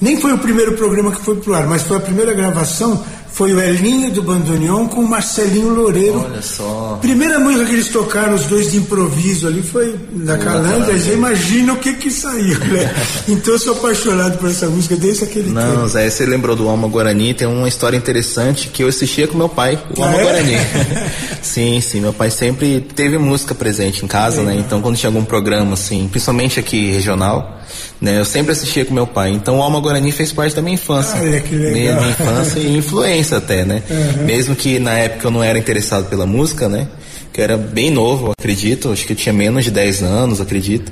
nem 0.00 0.20
foi 0.20 0.32
o 0.32 0.38
primeiro 0.38 0.74
programa 0.74 1.10
que 1.10 1.20
foi 1.20 1.36
pro 1.36 1.52
ar, 1.54 1.66
mas 1.66 1.82
foi 1.82 1.96
a 1.96 2.00
primeira 2.00 2.32
gravação, 2.32 3.04
foi 3.32 3.54
o 3.54 3.60
Elinho 3.60 4.10
do 4.10 4.22
Bandoneon 4.22 4.86
com 4.88 5.00
o 5.00 5.08
Marcelinho 5.08 5.70
Loureiro. 5.74 6.20
Olha 6.20 6.42
só. 6.42 6.98
Primeira 7.00 7.38
música 7.38 7.64
que 7.66 7.72
eles 7.72 7.88
tocaram, 7.88 8.34
os 8.34 8.44
dois 8.44 8.70
de 8.72 8.76
improviso 8.78 9.46
ali, 9.46 9.62
foi 9.62 9.94
da 10.12 10.36
Calandra. 10.36 10.98
Já 10.98 11.12
imagina 11.12 11.72
o 11.72 11.76
que 11.76 11.94
que 11.94 12.10
saiu, 12.10 12.58
né? 12.58 12.92
então 13.28 13.54
eu 13.54 13.58
sou 13.58 13.72
apaixonado 13.74 14.36
por 14.38 14.50
essa 14.50 14.66
música 14.68 14.96
desde 14.96 15.24
aquele 15.24 15.50
Não, 15.50 15.74
tempo. 15.76 15.88
Zé, 15.88 16.10
você 16.10 16.26
lembrou 16.26 16.54
do 16.54 16.68
Alma 16.68 16.88
Guarani, 16.88 17.32
tem 17.32 17.46
uma 17.46 17.68
história 17.68 17.96
interessante 17.96 18.68
que 18.68 18.82
eu 18.82 18.88
assistia 18.88 19.26
com 19.26 19.38
meu 19.38 19.48
pai, 19.48 19.78
o 19.96 20.02
Alma 20.02 20.16
Ah, 20.16 20.20
é? 20.20 20.22
Guarani. 20.24 20.56
sim, 21.42 21.80
sim, 21.80 22.00
meu 22.00 22.12
pai 22.12 22.30
sempre 22.30 22.80
teve 22.94 23.16
música 23.18 23.54
presente 23.54 24.04
em 24.04 24.08
casa, 24.08 24.42
né? 24.42 24.56
Então 24.58 24.80
quando 24.82 24.96
tinha 24.96 25.08
algum 25.08 25.24
programa, 25.24 25.74
assim, 25.74 26.08
principalmente 26.10 26.58
aqui 26.60 26.90
regional, 26.92 27.58
né? 28.00 28.18
Eu 28.18 28.24
sempre 28.24 28.52
assistia 28.52 28.84
com 28.84 28.94
meu 28.94 29.06
pai. 29.06 29.30
Então 29.30 29.58
o 29.58 29.62
Alma 29.62 29.80
Guarani 29.80 30.10
fez 30.10 30.32
parte 30.32 30.56
da 30.56 30.62
minha 30.62 30.74
infância. 30.74 31.20
Olha, 31.20 31.40
que 31.40 31.54
legal. 31.54 31.72
Minha, 31.72 31.94
minha 31.96 32.10
infância 32.10 32.58
e 32.58 32.76
influência 32.76 33.36
até, 33.36 33.64
né? 33.64 33.82
Mesmo 34.24 34.56
que 34.56 34.78
na 34.78 34.92
época 34.92 35.26
eu 35.26 35.30
não 35.30 35.42
era 35.42 35.58
interessado 35.58 36.08
pela 36.08 36.26
música, 36.26 36.68
né? 36.68 36.88
Que 37.32 37.40
eu 37.40 37.44
era 37.44 37.56
bem 37.56 37.90
novo, 37.90 38.32
acredito, 38.36 38.90
acho 38.90 39.06
que 39.06 39.12
eu 39.12 39.16
tinha 39.16 39.32
menos 39.32 39.64
de 39.64 39.70
10 39.70 40.02
anos, 40.02 40.40
acredito. 40.40 40.90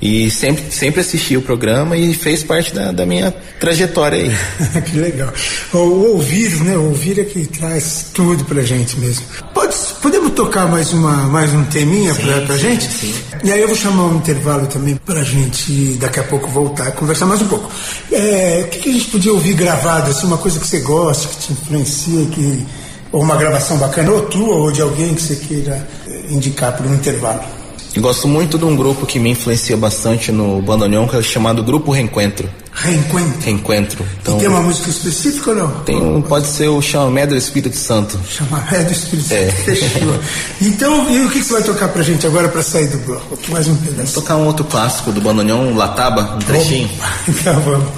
E 0.00 0.30
sempre, 0.30 0.64
sempre 0.70 1.00
assisti 1.00 1.36
o 1.36 1.42
programa 1.42 1.96
e 1.96 2.14
fez 2.14 2.44
parte 2.44 2.72
da, 2.72 2.92
da 2.92 3.04
minha 3.04 3.34
trajetória 3.58 4.18
aí. 4.18 4.82
que 4.82 4.96
legal. 4.96 5.32
O, 5.72 6.12
ouvir, 6.12 6.54
né? 6.62 6.76
O 6.76 6.90
ouvir 6.90 7.18
é 7.18 7.24
que 7.24 7.46
traz 7.46 8.06
tudo 8.14 8.44
pra 8.44 8.62
gente 8.62 8.98
mesmo. 9.00 9.26
Pode, 9.52 9.74
podemos 10.00 10.32
tocar 10.32 10.68
mais, 10.68 10.92
uma, 10.92 11.26
mais 11.26 11.52
um 11.52 11.64
teminha 11.64 12.14
pra, 12.14 12.40
pra 12.42 12.56
gente? 12.56 12.88
E 13.42 13.50
aí 13.50 13.60
eu 13.60 13.66
vou 13.66 13.76
chamar 13.76 14.04
um 14.04 14.16
intervalo 14.16 14.66
também 14.68 14.94
pra 14.94 15.22
gente 15.24 15.94
daqui 15.94 16.20
a 16.20 16.24
pouco 16.24 16.48
voltar, 16.48 16.92
conversar 16.92 17.26
mais 17.26 17.42
um 17.42 17.48
pouco. 17.48 17.68
É, 18.12 18.62
o 18.66 18.68
que, 18.68 18.78
que 18.78 18.90
a 18.90 18.92
gente 18.92 19.06
podia 19.06 19.32
ouvir 19.32 19.54
gravado, 19.54 20.12
assim, 20.12 20.28
uma 20.28 20.38
coisa 20.38 20.60
que 20.60 20.66
você 20.66 20.78
gosta, 20.78 21.26
que 21.26 21.38
te 21.38 21.52
influencia, 21.52 22.24
que, 22.26 22.66
ou 23.10 23.22
uma 23.22 23.36
gravação 23.36 23.76
bacana, 23.78 24.12
ou 24.12 24.22
tua, 24.22 24.54
ou 24.54 24.70
de 24.70 24.80
alguém 24.80 25.14
que 25.14 25.22
você 25.22 25.34
queira 25.34 25.88
eh, 26.06 26.20
indicar 26.30 26.76
por 26.76 26.86
um 26.86 26.94
intervalo. 26.94 27.57
Eu 27.94 28.02
gosto 28.02 28.28
muito 28.28 28.56
de 28.58 28.64
um 28.64 28.76
grupo 28.76 29.06
que 29.06 29.18
me 29.18 29.30
influencia 29.30 29.76
bastante 29.76 30.30
no 30.30 30.60
bandoneon, 30.62 31.08
que 31.08 31.16
é 31.16 31.22
chamado 31.22 31.62
Grupo 31.64 31.90
Reencontro. 31.90 32.48
Reencontro. 32.72 33.40
Reencontro. 33.40 34.06
Então, 34.22 34.36
E 34.36 34.40
tem 34.40 34.48
uma 34.48 34.62
música 34.62 34.88
específica 34.88 35.50
ou 35.50 35.56
não? 35.56 35.70
tem 35.80 35.96
um- 35.96 36.22
pode 36.22 36.46
ser 36.46 36.68
o 36.68 36.80
chamamé 36.80 37.26
do 37.26 37.34
Espírito 37.34 37.76
Santo. 37.76 38.16
Chama 38.28 38.62
é 38.70 38.84
do 38.84 38.92
Espírito 38.92 39.32
É. 39.34 39.50
Santo. 39.50 39.56
Fechou. 39.64 40.20
Então, 40.62 41.10
e 41.10 41.20
o 41.26 41.30
que 41.30 41.40
que 41.40 41.44
você 41.44 41.54
vai 41.54 41.62
tocar 41.64 41.88
pra 41.88 42.02
gente 42.04 42.24
agora 42.24 42.48
pra 42.48 42.62
sair 42.62 42.86
do 42.86 42.98
bloco? 42.98 43.36
Mais 43.48 43.66
um 43.66 43.74
pedaço. 43.74 44.12
Vou 44.12 44.22
tocar 44.22 44.36
um 44.36 44.46
outro 44.46 44.64
clássico 44.64 45.10
do 45.10 45.20
bandoneon, 45.20 45.74
Lataba, 45.74 46.36
um 46.36 46.38
trechinho. 46.38 46.88
Então 47.26 47.58
vamos. 47.62 47.88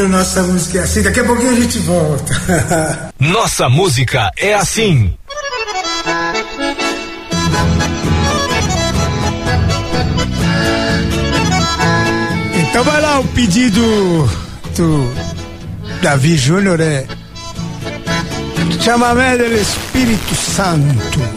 No 0.00 0.08
Nossa 0.08 0.42
Música 0.42 0.78
é 0.78 0.82
Assim. 0.82 1.02
Daqui 1.02 1.20
a 1.20 1.24
pouquinho 1.24 1.50
a 1.50 1.54
gente 1.56 1.78
volta. 1.80 2.32
Nossa 3.20 3.68
música 3.68 4.30
é 4.38 4.54
assim. 4.54 5.14
Então 12.54 12.82
vai 12.82 13.00
lá, 13.02 13.20
o 13.20 13.24
pedido 13.28 13.82
do 14.74 15.12
Davi 16.00 16.34
Júnior 16.38 16.80
é 16.80 17.04
Chamamé 18.80 19.36
del 19.36 19.52
Espírito 19.52 20.34
Santo. 20.34 21.29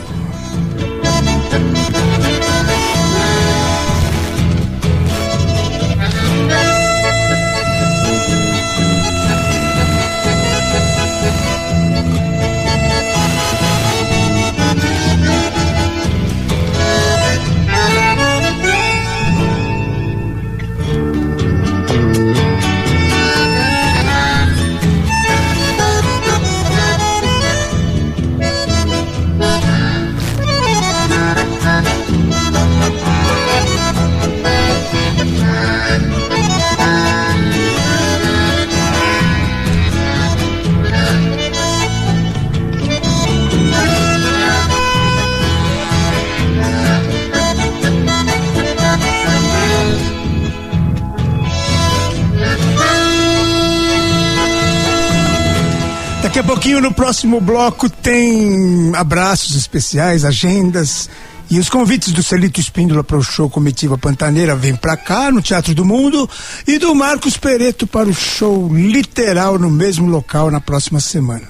Próximo 57.24 57.40
bloco, 57.40 57.90
tem 57.90 58.92
abraços 58.96 59.56
especiais, 59.56 60.26
agendas 60.26 61.10
e 61.50 61.58
os 61.58 61.70
convites 61.70 62.12
do 62.12 62.22
Celito 62.22 62.60
Espíndola 62.60 63.02
para 63.02 63.16
o 63.16 63.24
show 63.24 63.50
Comitiva 63.50 63.98
Pantaneira 63.98 64.58
vem 64.58 64.76
para 64.76 64.98
cá, 64.98 65.32
no 65.32 65.42
Teatro 65.42 65.74
do 65.74 65.86
Mundo, 65.86 66.30
e 66.68 66.78
do 66.78 66.94
Marcos 66.94 67.38
Pereto 67.38 67.88
para 67.88 68.10
o 68.10 68.14
show 68.14 68.68
literal 68.76 69.58
no 69.58 69.70
mesmo 69.70 70.06
local 70.06 70.52
na 70.52 70.60
próxima 70.60 71.00
semana. 71.00 71.48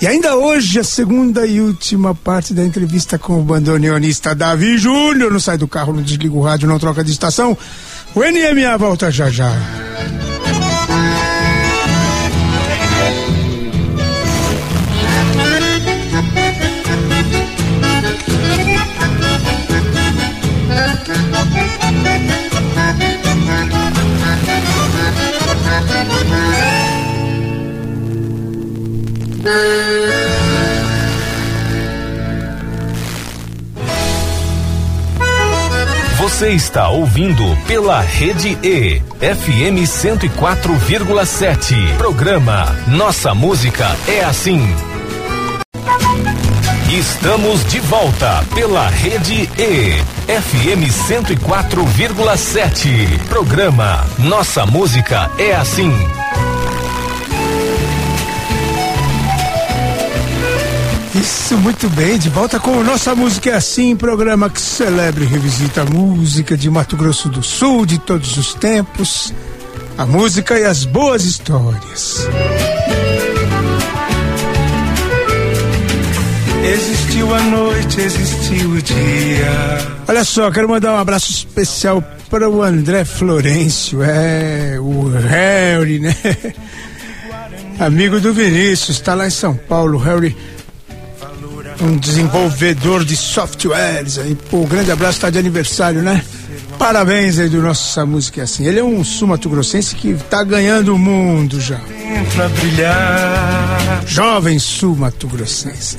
E 0.00 0.08
ainda 0.08 0.34
hoje, 0.34 0.80
a 0.80 0.84
segunda 0.84 1.46
e 1.46 1.60
última 1.60 2.12
parte 2.12 2.52
da 2.52 2.64
entrevista 2.64 3.16
com 3.16 3.38
o 3.38 3.44
bandoneonista 3.44 4.34
Davi 4.34 4.76
Júnior. 4.76 5.32
Não 5.32 5.40
sai 5.40 5.56
do 5.56 5.68
carro, 5.68 5.92
não 5.92 6.02
desliga 6.02 6.34
o 6.34 6.42
rádio, 6.42 6.68
não 6.68 6.80
troca 6.80 7.04
de 7.04 7.12
estação. 7.12 7.56
O 8.12 8.20
NMA 8.20 8.76
volta 8.76 9.08
já 9.08 9.30
já. 9.30 9.85
Você 36.18 36.50
está 36.50 36.90
ouvindo 36.90 37.44
pela 37.66 38.00
Rede 38.00 38.58
E, 38.62 39.00
FM 39.20 39.86
104,7. 39.86 41.96
Programa 41.96 42.76
Nossa 42.88 43.34
Música 43.34 43.96
é 44.06 44.22
Assim. 44.22 44.60
Estamos 46.92 47.64
de 47.66 47.80
volta 47.80 48.44
pela 48.54 48.88
Rede 48.88 49.48
E, 49.58 50.00
FM 50.26 50.82
104,7. 51.08 53.28
Programa 53.28 54.04
Nossa 54.18 54.66
Música 54.66 55.30
é 55.38 55.54
Assim. 55.54 55.92
Isso, 61.14 61.56
muito 61.58 61.88
bem. 61.90 62.18
De 62.18 62.28
volta 62.28 62.58
com 62.58 62.82
Nossa 62.82 63.14
Música 63.14 63.50
é 63.50 63.54
Assim, 63.54 63.94
programa 63.94 64.50
que 64.50 64.60
celebra 64.60 65.22
e 65.22 65.28
revisita 65.28 65.82
a 65.82 65.84
música 65.84 66.56
de 66.56 66.68
Mato 66.68 66.96
Grosso 66.96 67.28
do 67.28 67.44
Sul 67.44 67.86
de 67.86 67.98
todos 67.98 68.36
os 68.36 68.52
tempos, 68.52 69.32
a 69.96 70.04
música 70.04 70.58
e 70.58 70.64
as 70.64 70.84
boas 70.84 71.24
histórias. 71.24 72.26
Existiu 77.16 77.34
a 77.34 77.40
noite, 77.44 78.00
existiu 78.02 78.70
o 78.72 78.82
dia. 78.82 79.78
Olha 80.06 80.22
só, 80.22 80.50
quero 80.50 80.68
mandar 80.68 80.92
um 80.92 80.98
abraço 80.98 81.30
especial 81.30 82.04
para 82.28 82.46
o 82.46 82.62
André 82.62 83.06
Florencio, 83.06 84.02
é 84.02 84.78
o 84.78 85.08
Harry, 85.08 85.98
né? 85.98 86.14
Amigo 87.80 88.20
do 88.20 88.34
Vinícius, 88.34 88.98
está 88.98 89.14
lá 89.14 89.26
em 89.26 89.30
São 89.30 89.56
Paulo, 89.56 89.96
Harry 89.96 90.36
um 91.80 91.96
desenvolvedor 91.96 93.02
de 93.02 93.16
softwares 93.16 94.18
aí. 94.18 94.34
Pô, 94.50 94.66
grande 94.66 94.90
abraço, 94.90 95.20
tá 95.20 95.30
de 95.30 95.38
aniversário, 95.38 96.02
né? 96.02 96.22
Parabéns 96.78 97.38
aí 97.38 97.48
do 97.48 97.62
nosso 97.62 97.90
Essa 97.90 98.04
Música 98.06 98.40
é 98.40 98.44
Assim. 98.44 98.66
Ele 98.66 98.78
é 98.78 98.84
um 98.84 99.02
sumatogrossense 99.02 99.94
que 99.94 100.14
tá 100.30 100.44
ganhando 100.44 100.94
o 100.94 100.98
mundo 100.98 101.60
já. 101.60 101.80
Pra 102.34 102.48
brilhar. 102.48 104.02
Jovem 104.06 104.58
sumatogrossense. 104.58 105.98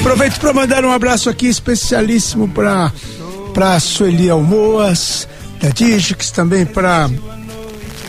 Aproveito 0.00 0.38
para 0.38 0.52
mandar 0.52 0.84
um 0.84 0.90
abraço 0.90 1.28
aqui 1.28 1.46
especialíssimo 1.46 2.48
para 2.48 2.92
para 3.52 3.80
Sueli 3.80 4.28
Almoas, 4.28 5.26
da 5.62 5.70
Digix, 5.70 6.30
também 6.30 6.66
para 6.66 7.08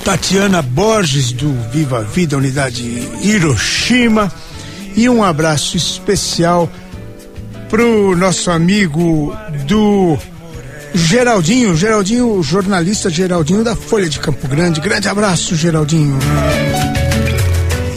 Tatiana 0.03 0.62
Borges 0.62 1.32
do 1.32 1.53
Viva 1.71 2.03
Vida 2.03 2.38
Unidade 2.38 2.84
Hiroshima 3.21 4.32
e 4.95 5.08
um 5.08 5.23
abraço 5.23 5.77
especial 5.77 6.69
pro 7.69 8.15
nosso 8.15 8.49
amigo 8.51 9.36
do 9.65 10.17
Geraldinho, 10.93 11.75
Geraldinho, 11.75 12.41
jornalista 12.41 13.10
Geraldinho 13.10 13.63
da 13.63 13.75
Folha 13.75 14.10
de 14.10 14.19
Campo 14.19 14.47
Grande. 14.47 14.80
Grande 14.80 15.08
abraço, 15.08 15.56
Geraldinho. 15.56 16.17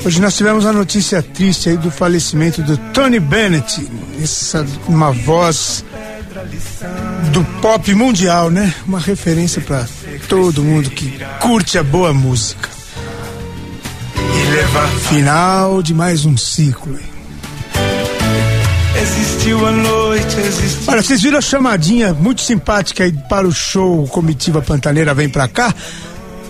Hoje 0.05 0.21
nós 0.21 0.37
tivemos 0.37 0.65
a 0.67 0.73
notícia 0.73 1.23
triste 1.23 1.69
aí 1.69 1.77
do 1.77 1.91
falecimento 1.91 2.63
do 2.63 2.77
Tony 2.93 3.21
Bennett, 3.21 3.87
essa 4.23 4.67
uma 4.89 5.13
voz 5.13 5.85
do 7.33 7.45
pop 7.61 7.95
mundial, 7.95 8.51
né? 8.51 8.75
Uma 8.87 8.99
referência 8.99 9.61
para 9.61 9.87
todo 10.29 10.63
mundo 10.63 10.91
que 10.91 11.19
curte 11.41 11.79
a 11.79 11.83
boa 11.83 12.13
música. 12.13 12.69
Final 15.09 15.83
de 15.83 15.95
mais 15.95 16.25
um 16.25 16.37
ciclo. 16.37 16.99
Existiu 19.03 19.67
a 19.67 19.73
noite, 19.73 20.41
existiu. 20.41 20.83
Olha, 20.93 21.03
vocês 21.03 21.23
viram 21.23 21.39
a 21.39 21.41
chamadinha 21.41 22.13
muito 22.13 22.43
simpática 22.43 23.05
aí 23.05 23.13
para 23.29 23.47
o 23.47 23.53
show 23.53 24.07
Comitiva 24.09 24.61
Pantaneira 24.61 25.15
Vem 25.15 25.29
Pra 25.29 25.49
Cá? 25.49 25.75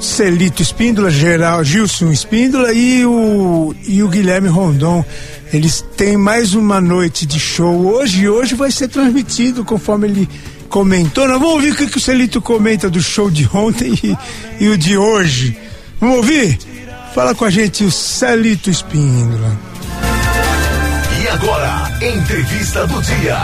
Celito 0.00 0.62
Espíndola, 0.62 1.10
Geral, 1.10 1.62
Gilson 1.62 2.10
Espíndola 2.10 2.72
e 2.72 3.04
o, 3.04 3.74
e 3.86 4.02
o 4.02 4.08
Guilherme 4.08 4.48
Rondon. 4.48 5.04
Eles 5.52 5.84
têm 5.96 6.16
mais 6.16 6.54
uma 6.54 6.80
noite 6.80 7.26
de 7.26 7.38
show 7.38 7.86
hoje 7.86 8.22
e 8.22 8.28
hoje 8.28 8.54
vai 8.54 8.72
ser 8.72 8.88
transmitido 8.88 9.64
conforme 9.64 10.08
ele 10.08 10.28
comentou. 10.68 11.28
Nós 11.28 11.38
vamos 11.38 11.54
ouvir 11.54 11.72
o 11.72 11.76
que, 11.76 11.86
que 11.86 11.98
o 11.98 12.00
Celito 12.00 12.40
comenta 12.40 12.90
do 12.90 13.00
show 13.00 13.30
de 13.30 13.48
ontem 13.52 13.92
e, 14.02 14.16
e 14.64 14.68
o 14.68 14.76
de 14.76 14.96
hoje. 14.96 15.56
Vamos 16.00 16.16
ouvir? 16.16 16.58
Fala 17.14 17.34
com 17.34 17.44
a 17.44 17.50
gente 17.50 17.84
o 17.84 17.90
Celito 17.90 18.70
Espíndola. 18.70 19.69
Agora, 21.32 21.88
entrevista 22.02 22.84
do 22.88 23.00
dia. 23.02 23.38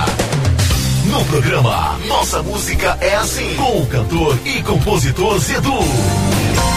No 1.05 1.25
programa 1.27 1.97
Nossa 2.09 2.43
Música 2.43 2.99
é 3.01 3.15
Assim, 3.15 3.55
com 3.55 3.81
o 3.81 3.87
cantor 3.87 4.37
e 4.45 4.61
compositor 4.65 5.39
Zedu. 5.39 5.79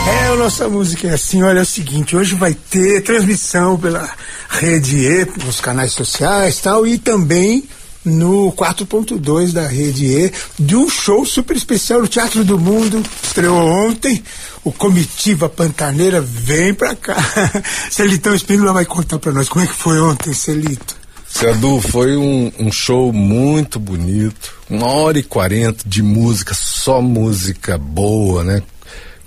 É, 0.08 0.28
a 0.28 0.36
nossa 0.36 0.70
música 0.70 1.08
é 1.08 1.16
assim, 1.16 1.42
olha 1.42 1.60
é 1.60 1.62
o 1.64 1.66
seguinte, 1.66 2.16
hoje 2.16 2.36
vai 2.36 2.54
ter 2.54 3.02
transmissão 3.02 3.76
pela 3.76 4.08
Rede 4.50 5.04
E, 5.04 5.28
nos 5.44 5.60
canais 5.60 5.94
sociais 5.94 6.60
tal, 6.60 6.86
e 6.86 7.00
também 7.00 7.64
no 8.06 8.54
4.2 8.54 9.52
da 9.52 9.68
Rede 9.68 10.06
E, 10.06 10.32
de 10.60 10.76
um 10.76 10.88
show 10.88 11.26
super 11.26 11.58
especial 11.58 12.02
no 12.02 12.08
Teatro 12.08 12.44
do 12.44 12.58
Mundo, 12.60 13.04
estreou 13.24 13.58
ontem, 13.58 14.24
o 14.64 14.72
Comitiva 14.72 15.50
Pantaneira 15.50 16.22
vem 16.22 16.72
pra 16.72 16.96
cá. 16.96 17.18
Celitão 17.90 18.36
Espínola 18.36 18.74
vai 18.74 18.86
contar 18.86 19.18
pra 19.18 19.32
nós 19.32 19.50
como 19.50 19.66
é 19.66 19.68
que 19.68 19.74
foi 19.74 20.00
ontem, 20.00 20.34
Celito. 20.34 20.99
Cedu, 21.30 21.80
foi 21.80 22.18
um, 22.18 22.52
um 22.60 22.72
show 22.72 23.14
muito 23.14 23.80
bonito, 23.80 24.54
uma 24.70 24.88
hora 24.88 25.20
e 25.20 25.24
quarenta 25.24 25.84
de 25.88 26.02
música, 26.02 26.54
só 26.54 27.02
música 27.02 27.78
boa, 27.78 28.44
né? 28.44 28.64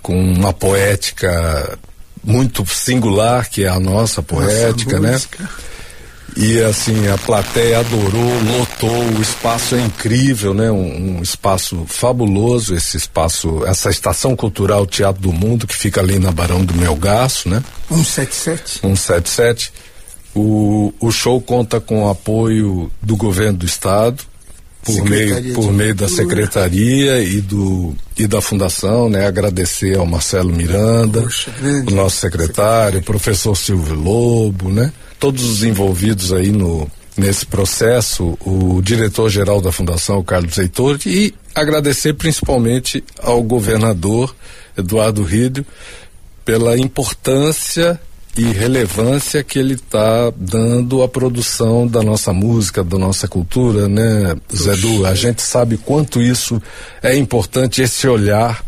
Com 0.01 0.15
uma 0.21 0.53
poética 0.53 1.79
muito 2.23 2.65
singular, 2.65 3.49
que 3.49 3.63
é 3.63 3.67
a 3.67 3.79
nossa 3.79 4.21
poética, 4.21 4.99
né? 4.99 5.13
música. 5.13 5.49
E 6.35 6.59
assim, 6.61 7.07
a 7.09 7.17
plateia 7.17 7.79
adorou, 7.79 8.41
lotou, 8.57 9.17
o 9.17 9.21
espaço 9.21 9.75
é 9.75 9.81
incrível, 9.81 10.53
né? 10.53 10.71
Um, 10.71 11.17
um 11.17 11.21
espaço 11.21 11.85
fabuloso, 11.87 12.75
esse 12.75 12.97
espaço, 12.97 13.63
essa 13.65 13.89
estação 13.89 14.35
cultural 14.35 14.85
Teatro 14.87 15.21
do 15.21 15.31
Mundo, 15.31 15.67
que 15.67 15.75
fica 15.75 16.01
ali 16.01 16.17
na 16.17 16.31
Barão 16.31 16.65
do 16.65 16.73
Melgaço, 16.73 17.49
né? 17.49 17.63
177. 17.87 18.79
177. 18.79 19.73
O, 20.35 20.93
o 20.99 21.11
show 21.11 21.39
conta 21.39 21.79
com 21.79 22.05
o 22.05 22.09
apoio 22.09 22.91
do 23.01 23.15
governo 23.15 23.59
do 23.59 23.65
estado, 23.65 24.23
por 24.83 24.95
Secretaria 24.95 25.41
meio, 25.41 25.53
por 25.53 25.71
meio 25.71 25.95
da 25.95 26.09
secretaria 26.09 27.23
e, 27.23 27.39
do, 27.39 27.95
e 28.17 28.27
da 28.27 28.41
fundação, 28.41 29.09
né? 29.09 29.25
Agradecer 29.25 29.97
ao 29.97 30.05
Marcelo 30.05 30.53
Miranda, 30.53 31.21
Poxa, 31.21 31.51
o 31.87 31.91
nosso 31.91 32.17
secretário, 32.17 32.99
o 32.99 33.03
professor 33.03 33.55
Silvio 33.55 33.95
Lobo, 33.95 34.69
né? 34.69 34.91
Todos 35.19 35.45
os 35.45 35.63
envolvidos 35.63 36.33
aí 36.33 36.51
no, 36.51 36.89
nesse 37.15 37.45
processo, 37.45 38.37
o 38.45 38.81
diretor-geral 38.81 39.61
da 39.61 39.71
fundação, 39.71 40.19
o 40.19 40.23
Carlos 40.23 40.57
Heitor, 40.57 40.99
e 41.05 41.33
agradecer 41.55 42.13
principalmente 42.13 43.03
ao 43.21 43.41
governador 43.41 44.35
Eduardo 44.77 45.23
Rídio 45.23 45.65
pela 46.43 46.77
importância 46.77 47.99
e 48.35 48.43
relevância 48.45 49.43
que 49.43 49.59
ele 49.59 49.75
está 49.75 50.31
dando 50.35 51.03
à 51.03 51.07
produção 51.07 51.87
da 51.87 52.01
nossa 52.01 52.33
música, 52.33 52.83
da 52.83 52.97
nossa 52.97 53.27
cultura, 53.27 53.87
né, 53.87 54.35
Zé 54.55 54.75
Du? 54.75 55.05
A 55.05 55.13
gente 55.13 55.41
sabe 55.41 55.77
quanto 55.77 56.21
isso 56.21 56.61
é 57.01 57.15
importante, 57.15 57.81
esse 57.81 58.07
olhar, 58.07 58.63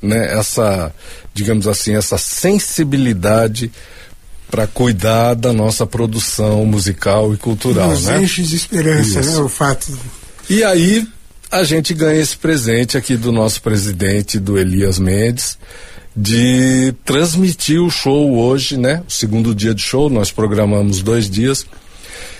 né, 0.00 0.38
essa, 0.38 0.92
digamos 1.34 1.66
assim, 1.66 1.96
essa 1.96 2.16
sensibilidade 2.16 3.72
para 4.50 4.66
cuidar 4.66 5.34
da 5.34 5.52
nossa 5.52 5.86
produção 5.86 6.64
musical 6.64 7.34
e 7.34 7.36
cultural, 7.36 7.90
Nos 7.90 8.04
né? 8.04 8.22
enche 8.22 8.42
de 8.42 8.56
esperança, 8.56 9.20
Isso. 9.20 9.32
né? 9.32 9.38
O 9.38 9.48
fato. 9.48 9.98
E 10.48 10.64
aí 10.64 11.06
a 11.50 11.64
gente 11.64 11.92
ganha 11.92 12.20
esse 12.20 12.36
presente 12.36 12.96
aqui 12.96 13.16
do 13.16 13.32
nosso 13.32 13.60
presidente, 13.60 14.38
do 14.38 14.58
Elias 14.58 14.98
Mendes, 14.98 15.58
de 16.20 16.92
transmitir 17.04 17.80
o 17.80 17.88
show 17.88 18.36
hoje, 18.36 18.76
né? 18.76 19.04
O 19.06 19.10
segundo 19.10 19.54
dia 19.54 19.72
de 19.72 19.82
show, 19.82 20.10
nós 20.10 20.32
programamos 20.32 21.00
dois 21.00 21.30
dias. 21.30 21.64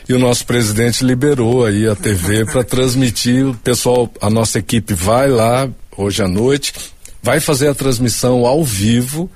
E 0.09 0.13
o 0.13 0.19
nosso 0.19 0.45
presidente 0.45 1.05
liberou 1.05 1.65
aí 1.65 1.87
a 1.87 1.95
TV 1.95 2.45
para 2.51 2.65
transmitir. 2.65 3.47
O 3.47 3.55
pessoal, 3.55 4.11
a 4.21 4.29
nossa 4.29 4.59
equipe 4.59 4.95
vai 4.95 5.29
lá 5.29 5.69
hoje 5.97 6.21
à 6.21 6.27
noite, 6.27 6.73
vai 7.23 7.39
fazer 7.39 7.69
a 7.69 7.75
transmissão 7.75 8.45
ao 8.47 8.65
vivo, 8.65 9.31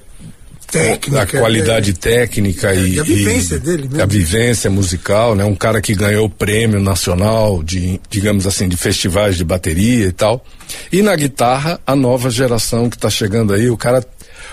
Técnica, 0.70 1.22
a 1.22 1.26
qualidade 1.26 1.90
é. 1.92 1.94
técnica 1.94 2.74
e, 2.74 2.96
E 2.96 3.00
a 3.00 3.02
vivência 3.02 3.58
dele 3.58 3.84
mesmo. 3.84 4.02
a 4.02 4.06
vivência 4.06 4.70
musical, 4.70 5.34
né? 5.34 5.42
Um 5.42 5.54
cara 5.54 5.80
que 5.80 5.94
ganhou 5.94 6.28
prêmio 6.28 6.78
nacional 6.78 7.62
de, 7.62 7.98
digamos 8.10 8.46
assim, 8.46 8.68
de 8.68 8.76
festivais 8.76 9.36
de 9.36 9.44
bateria 9.44 10.06
e 10.06 10.12
tal. 10.12 10.44
E 10.92 11.00
na 11.00 11.16
guitarra, 11.16 11.80
a 11.86 11.96
nova 11.96 12.28
geração 12.28 12.90
que 12.90 12.98
tá 12.98 13.08
chegando 13.08 13.54
aí, 13.54 13.70
o 13.70 13.78
cara 13.78 14.04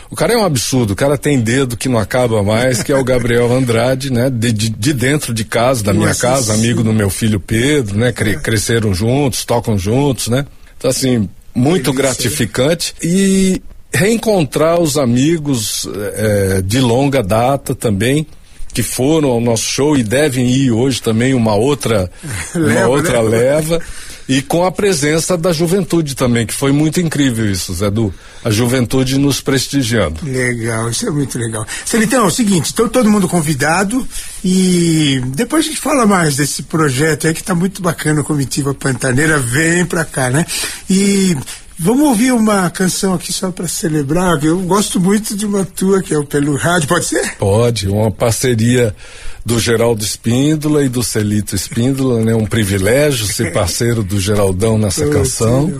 o 0.10 0.16
cara 0.16 0.34
é 0.34 0.38
um 0.38 0.46
absurdo, 0.46 0.92
o 0.94 0.96
cara 0.96 1.18
tem 1.18 1.40
dedo 1.40 1.76
que 1.78 1.90
não 1.90 1.98
acaba 2.00 2.42
mais, 2.44 2.84
que 2.84 2.92
é 2.92 2.96
o 2.98 3.04
Gabriel 3.04 3.52
Andrade, 3.52 4.12
né? 4.12 4.30
De, 4.30 4.52
de, 4.52 4.70
de 4.70 4.94
dentro 4.94 5.34
de 5.34 5.44
casa, 5.44 5.84
da 5.84 5.94
minha 5.94 6.08
Nossa, 6.10 6.22
casa, 6.28 6.54
sim. 6.54 6.60
amigo 6.60 6.84
do 6.84 6.94
meu 6.94 7.10
filho 7.10 7.40
Pedro, 7.40 7.98
né? 7.98 8.12
Cre- 8.12 8.38
cresceram 8.38 8.94
juntos, 8.94 9.44
tocam 9.46 9.78
juntos, 9.78 10.28
né? 10.28 10.46
Então, 10.78 10.90
assim, 10.90 11.30
muito 11.54 11.92
Delícia, 11.92 12.04
gratificante. 12.04 12.94
E 13.02 13.62
reencontrar 13.94 14.80
os 14.80 14.98
amigos 14.98 15.88
eh, 16.16 16.62
de 16.66 16.80
longa 16.80 17.24
data 17.24 17.74
também 17.74 18.28
que 18.74 18.84
foram 18.84 19.30
ao 19.30 19.40
nosso 19.40 19.64
show 19.64 19.96
e 19.98 20.04
devem 20.04 20.50
ir 20.50 20.70
hoje 20.70 21.02
também 21.02 21.34
uma 21.34 21.56
outra 21.56 22.12
uma 22.54 22.66
Leva, 22.68 22.88
outra 22.90 23.24
né? 23.24 23.30
leva 23.30 23.82
e 24.28 24.42
com 24.42 24.66
a 24.66 24.72
presença 24.72 25.38
da 25.38 25.52
juventude 25.52 26.16
também 26.16 26.46
que 26.46 26.54
foi 26.54 26.72
muito 26.72 27.00
incrível 27.00 27.50
isso 27.50 27.74
Zé 27.74 27.90
Du 27.90 28.14
a 28.44 28.50
juventude 28.50 29.18
nos 29.18 29.42
prestigiando 29.42 30.20
Legal, 30.24 30.90
isso 30.90 31.08
é 31.08 31.12
muito 31.12 31.38
legal. 31.38 31.66
Celitão, 31.86 32.24
é 32.26 32.28
o 32.28 32.32
seguinte, 32.32 32.72
então 32.74 32.88
todo 32.88 33.10
mundo 33.10 33.28
convidado 33.28 34.06
e 34.44 35.22
depois 35.28 35.66
a 35.66 35.68
gente 35.70 35.80
fala 35.80 36.06
mais 36.06 36.36
desse 36.36 36.64
projeto 36.64 37.28
aí 37.28 37.34
que 37.34 37.44
tá 37.44 37.56
muito 37.56 37.82
bacana, 37.82 38.22
a 38.22 38.24
comitiva 38.24 38.74
Pantaneira, 38.74 39.40
vem 39.40 39.86
pra 39.86 40.04
cá, 40.06 40.30
né? 40.30 40.46
E 40.90 41.36
vamos 41.78 42.08
ouvir 42.08 42.32
uma 42.32 42.70
canção 42.70 43.14
aqui 43.14 43.32
só 43.32 43.52
pra 43.52 43.68
celebrar, 43.68 44.44
eu 44.44 44.60
gosto 44.62 45.00
muito 45.00 45.36
de 45.36 45.46
uma 45.46 45.66
tua, 45.66 46.02
que 46.02 46.14
é 46.14 46.18
o 46.18 46.26
Pelo 46.26 46.56
Rádio, 46.56 46.88
pode 46.88 47.06
ser? 47.06 47.36
pode 47.38 47.88
uma 47.88 48.12
parceria 48.12 48.96
do 49.46 49.60
Geraldo 49.60 50.04
Espíndola 50.04 50.84
e 50.84 50.90
do 50.90 51.04
Celito 51.04 51.56
Espíndola 51.56 52.20
né 52.24 52.34
um 52.34 52.46
privilégio 52.48 53.26
ser 53.28 53.54
parceiro 53.54 54.04
do 54.04 54.20
Geraldão 54.20 54.78
nessa 54.78 55.08
canção 55.08 55.72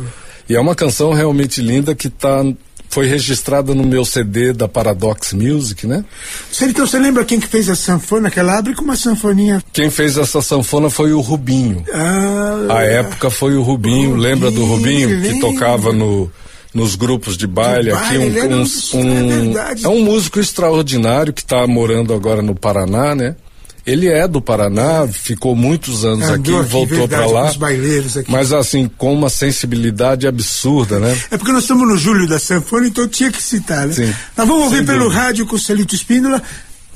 e 0.48 0.56
é 0.56 0.60
uma 0.60 0.76
canção 0.76 1.12
realmente 1.14 1.62
linda 1.62 1.96
que 1.96 2.10
tá 2.10 2.44
foi 2.88 3.08
registrada 3.08 3.74
no 3.74 3.84
meu 3.84 4.06
CD 4.06 4.54
da 4.54 4.70
Paradox 4.70 5.34
Music, 5.34 5.86
né? 5.86 6.06
Celitão, 6.50 6.88
você 6.88 6.98
lembra 6.98 7.26
quem 7.26 7.42
que 7.42 7.48
fez 7.48 7.68
a 7.68 7.76
sanfona? 7.76 8.32
Que 8.32 8.40
ela 8.40 8.58
abre 8.58 8.74
com 8.74 8.84
uma 8.86 8.96
sanfoninha. 8.96 9.62
Quem 9.74 9.90
fez 9.90 10.18
essa 10.18 10.42
sanfona 10.42 10.90
foi 10.90 11.12
o 11.12 11.20
Rubinho. 11.20 11.84
Ah, 11.92 12.68
A 12.70 12.84
época 12.84 13.30
foi 13.30 13.56
o 13.58 13.64
Rubinho, 13.64 14.12
Rubinho, 14.12 14.16
lembra 14.16 14.50
do 14.50 14.64
Rubinho 14.64 15.10
que 15.10 15.16
lembro. 15.16 15.52
tocava 15.52 15.92
no 15.92 16.32
nos 16.74 16.96
grupos 16.96 17.36
de 17.38 17.48
baile 17.48 17.90
De 17.90 17.96
aqui 17.98 18.18
baile, 18.18 18.30
um, 18.30 18.44
era 18.44 18.48
um, 18.56 18.60
um 18.60 18.64
dos- 18.64 18.94
é 18.94 18.98
um- 18.98 19.54
é 19.84 19.88
um 19.90 20.04
músico 20.04 20.40
extraordinário 20.40 21.34
que 21.34 21.42
está 21.42 21.66
morando 21.68 22.14
agora 22.14 22.42
no 22.42 22.54
Paraná, 22.56 23.14
né? 23.16 23.36
Ele 23.86 24.08
é 24.08 24.28
do 24.28 24.42
Paraná, 24.42 25.08
ficou 25.08 25.56
muitos 25.56 26.04
anos 26.04 26.28
aqui, 26.28 26.50
Andou 26.50 26.62
aqui, 26.62 26.70
voltou 26.72 27.08
para 27.08 27.26
lá. 27.28 27.50
aqui. 27.50 28.32
Mas 28.32 28.52
assim, 28.52 28.90
com 28.98 29.14
uma 29.14 29.30
sensibilidade 29.30 30.26
absurda, 30.26 31.00
né? 31.00 31.16
É 31.30 31.38
porque 31.38 31.52
nós 31.52 31.62
estamos 31.64 31.88
no 31.88 31.96
Júlio 31.96 32.28
da 32.28 32.40
Sanfona, 32.40 32.88
então 32.88 33.08
tinha 33.08 33.32
que 33.32 33.42
citar, 33.42 33.88
né? 33.88 33.94
Sim. 33.94 34.14
Nós 34.36 34.48
vamos 34.48 34.64
ouvir 34.64 34.78
Sem 34.78 34.86
pelo 34.86 35.04
dúvida. 35.04 35.22
rádio 35.22 35.46
com 35.46 35.56
o 35.56 35.60
Celito 35.60 35.94
Espíndola 35.94 36.42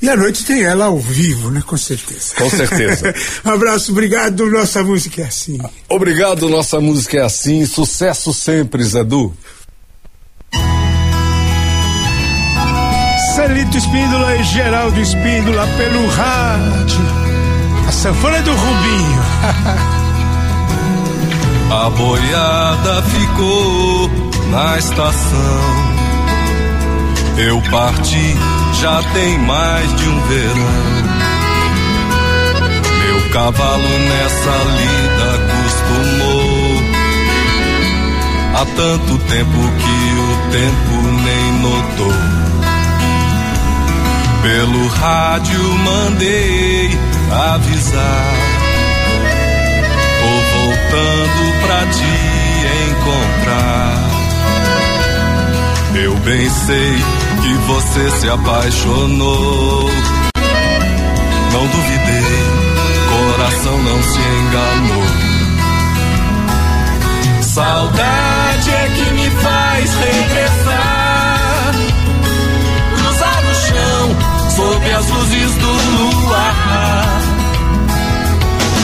e 0.02 0.08
à 0.08 0.16
noite 0.16 0.44
tem 0.44 0.62
ela 0.62 0.86
ao 0.86 0.98
vivo, 0.98 1.50
né? 1.50 1.62
Com 1.64 1.76
certeza. 1.76 2.34
Com 2.36 2.48
certeza. 2.48 3.14
um 3.44 3.50
abraço, 3.50 3.92
obrigado. 3.92 4.50
Nossa 4.50 4.82
música 4.82 5.22
é 5.22 5.26
assim. 5.26 5.58
Obrigado, 5.88 6.48
nossa 6.48 6.80
música 6.80 7.18
é 7.18 7.22
assim, 7.22 7.66
sucesso 7.66 8.32
sempre, 8.32 8.82
Zedu. 8.82 9.32
Celito 13.34 13.76
Espíndola 13.78 14.36
e 14.36 14.42
Geraldo 14.42 15.00
Espíndola 15.00 15.64
pelo 15.76 16.06
rádio. 16.08 17.00
A 17.86 17.92
sanfona 17.92 18.38
é 18.38 18.42
do 18.42 18.50
Rubinho. 18.50 19.22
A 21.70 21.90
boiada 21.90 23.02
ficou 23.02 24.10
na 24.50 24.76
estação. 24.78 25.90
Eu 27.38 27.62
parti 27.70 28.36
já 28.80 29.00
tem 29.12 29.38
mais 29.38 29.96
de 29.96 30.08
um 30.08 30.20
verão. 30.22 31.10
Meu 32.98 33.30
cavalo 33.30 33.88
nessa 34.08 34.56
lida 34.76 35.36
acostumou. 35.38 36.82
Há 38.56 38.66
tanto 38.74 39.18
tempo 39.28 39.60
que 39.78 39.98
o 40.18 40.50
tempo 40.50 40.94
nem 41.22 41.52
notou. 41.60 42.49
Pelo 44.42 44.88
rádio 44.88 45.62
mandei 45.78 46.98
avisar. 47.52 48.34
Tô 50.20 50.32
voltando 50.56 51.42
pra 51.66 51.86
te 51.86 52.10
encontrar. 52.90 54.10
Eu 55.94 56.14
bem 56.20 56.48
sei 56.48 56.94
que 57.42 57.54
você 57.66 58.10
se 58.18 58.28
apaixonou. 58.30 59.90
Não 61.52 61.66
duvidei, 61.66 62.40
coração 63.10 63.82
não 63.82 64.02
se 64.02 64.20
enganou. 64.20 65.30
Saudade 67.42 68.70
é 68.70 68.90
que 68.96 69.12
me 69.12 69.30
faz 69.42 69.94
regressar. 69.96 70.69
Luzes 75.30 75.54
do 75.56 75.72
luar 75.72 77.22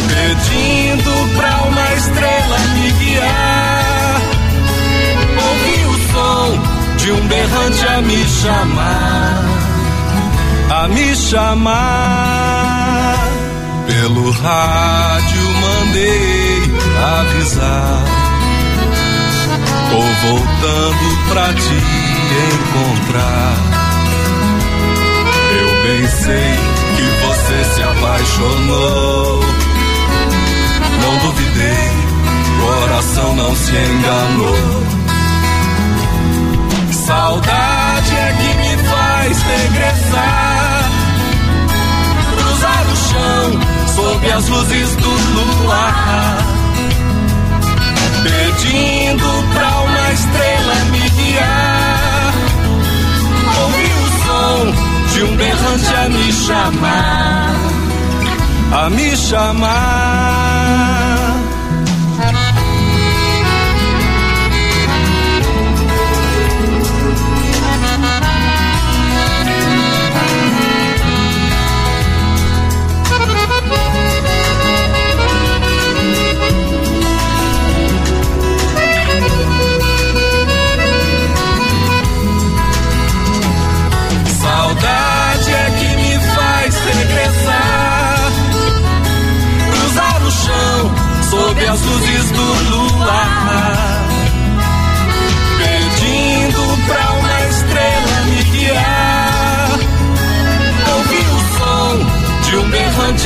pedindo 0.09 1.13
pra 1.37 1.63
uma 1.69 1.95
estrela 1.95 2.59
me 2.75 2.91
guiar. 2.93 4.21
Ouvi 5.45 5.85
o 5.87 5.95
som 6.13 6.47
de 6.97 7.11
um 7.13 7.27
berrante 7.27 7.87
a 7.87 8.03
me 8.03 8.27
chamar, 8.29 9.45
a 10.71 10.89
me 10.89 11.17
chamar. 11.17 11.77
Pelo 13.87 14.31
rádio 14.31 15.43
mandei 15.61 16.63
avisar. 17.21 18.05
Tô 19.91 20.01
voltando 20.27 21.07
pra 21.29 21.47
te 21.55 21.77
encontrar. 22.57 23.76
Bem 25.97 26.07
sei 26.09 26.55
que 26.95 27.03
você 27.25 27.65
se 27.75 27.83
apaixonou. 27.83 29.41
Não 31.01 31.19
duvidei, 31.21 31.91
coração 32.61 33.35
não 33.35 33.57
se 33.57 33.73
enganou. 33.73 34.83
Saudade 36.93 38.15
é 38.15 38.37
que 38.39 38.55
me 38.59 38.77
faz 38.91 39.43
regressar. 39.43 40.91
Cruzar 42.37 42.85
o 42.93 42.97
chão 42.97 43.61
sob 43.95 44.33
as 44.33 44.49
luzes 44.49 44.97
do 44.97 45.09
luar. 45.09 46.37
Pedindo 48.23 49.55
pra 49.55 49.71
uma 49.79 50.13
estrela 50.13 50.75
me 50.91 51.09
guiar. 51.09 51.76
De 55.17 55.23
um 55.25 55.37
berrante 55.37 55.95
a 55.95 56.09
me 56.11 56.33
chamar. 56.33 57.55
A 58.73 58.91
me 58.91 59.17
chamar. 59.17 60.56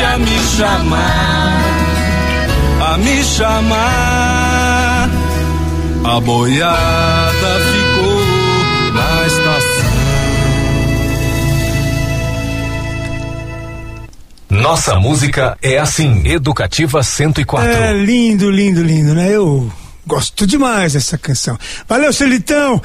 Berrante 0.00 0.02
a 0.02 0.18
me 0.18 0.38
chamar. 0.56 1.60
A 2.80 2.98
me 2.98 3.24
chamar. 3.24 5.10
A 6.02 6.20
boiada 6.20 7.60
ficou 7.72 8.20
na 8.94 9.26
estação. 9.26 9.90
Nossa 14.50 14.96
música 14.96 15.58
é 15.62 15.78
assim. 15.78 16.26
Educativa 16.26 17.02
104. 17.02 17.68
É 17.70 17.92
lindo, 17.92 18.50
lindo, 18.50 18.82
lindo, 18.82 19.14
né? 19.14 19.28
Eu 19.30 19.70
gosto 20.06 20.46
demais 20.46 20.94
dessa 20.94 21.16
canção. 21.16 21.58
Valeu, 21.86 22.12
Celitão! 22.12 22.82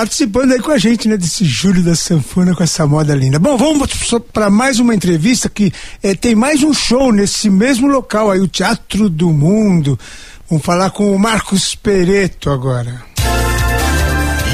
Participando 0.00 0.52
aí 0.52 0.60
com 0.60 0.70
a 0.70 0.78
gente, 0.78 1.06
né, 1.06 1.14
desse 1.14 1.44
Júlio 1.44 1.82
da 1.82 1.94
Sanfona 1.94 2.54
com 2.54 2.62
essa 2.62 2.86
moda 2.86 3.14
linda. 3.14 3.38
Bom, 3.38 3.58
vamos 3.58 3.90
para 4.32 4.48
mais 4.48 4.80
uma 4.80 4.94
entrevista 4.94 5.46
que 5.46 5.70
eh, 6.02 6.14
tem 6.14 6.34
mais 6.34 6.62
um 6.62 6.72
show 6.72 7.12
nesse 7.12 7.50
mesmo 7.50 7.86
local 7.86 8.30
aí, 8.30 8.40
o 8.40 8.48
Teatro 8.48 9.10
do 9.10 9.28
Mundo. 9.28 10.00
Vamos 10.48 10.64
falar 10.64 10.88
com 10.88 11.14
o 11.14 11.18
Marcos 11.18 11.74
Pereto 11.74 12.48
agora. 12.48 13.02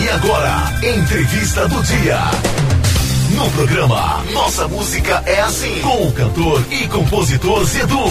E 0.02 0.08
agora, 0.08 0.80
entrevista 0.82 1.68
do 1.68 1.80
dia. 1.80 2.18
No 3.36 3.48
programa 3.52 4.24
Nossa 4.32 4.66
Música 4.66 5.22
é 5.26 5.42
Assim, 5.42 5.80
com 5.80 6.08
o 6.08 6.12
cantor 6.12 6.66
e 6.72 6.88
compositor 6.88 7.64
Zedu. 7.66 8.02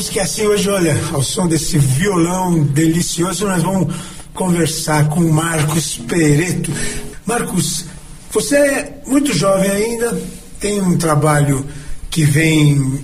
Música 0.00 0.20
é 0.20 0.22
assim 0.22 0.46
hoje, 0.46 0.66
olha, 0.70 0.98
ao 1.12 1.22
som 1.22 1.46
desse 1.46 1.76
violão 1.76 2.62
delicioso, 2.62 3.44
nós 3.46 3.62
vamos 3.62 3.94
conversar 4.32 5.10
com 5.10 5.20
o 5.20 5.30
Marcos 5.30 6.00
Pereto. 6.08 6.72
Marcos, 7.26 7.84
você 8.32 8.56
é 8.56 9.02
muito 9.06 9.36
jovem 9.36 9.70
ainda, 9.70 10.18
tem 10.58 10.80
um 10.80 10.96
trabalho 10.96 11.66
que 12.08 12.24
vem, 12.24 12.98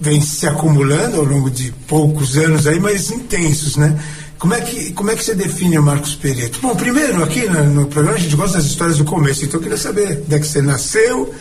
vem 0.00 0.18
se 0.22 0.46
acumulando 0.46 1.18
ao 1.18 1.26
longo 1.26 1.50
de 1.50 1.70
poucos 1.86 2.38
anos 2.38 2.66
aí, 2.66 2.80
mas 2.80 3.10
intensos, 3.10 3.76
né? 3.76 4.02
Como 4.38 4.54
é 4.54 4.62
que, 4.62 4.94
como 4.94 5.10
é 5.10 5.16
que 5.16 5.22
você 5.22 5.34
define 5.34 5.78
o 5.78 5.82
Marcos 5.82 6.14
Pereto? 6.14 6.58
Bom, 6.62 6.74
primeiro 6.74 7.22
aqui 7.22 7.46
no, 7.50 7.64
no 7.64 7.86
programa 7.86 8.16
a 8.16 8.20
gente 8.20 8.34
gosta 8.34 8.56
das 8.56 8.66
histórias 8.66 8.96
do 8.96 9.04
começo, 9.04 9.44
então 9.44 9.60
eu 9.60 9.62
queria 9.62 9.76
saber 9.76 10.22
onde 10.24 10.34
é 10.34 10.38
que 10.38 10.46
você 10.46 10.62
nasceu, 10.62 11.34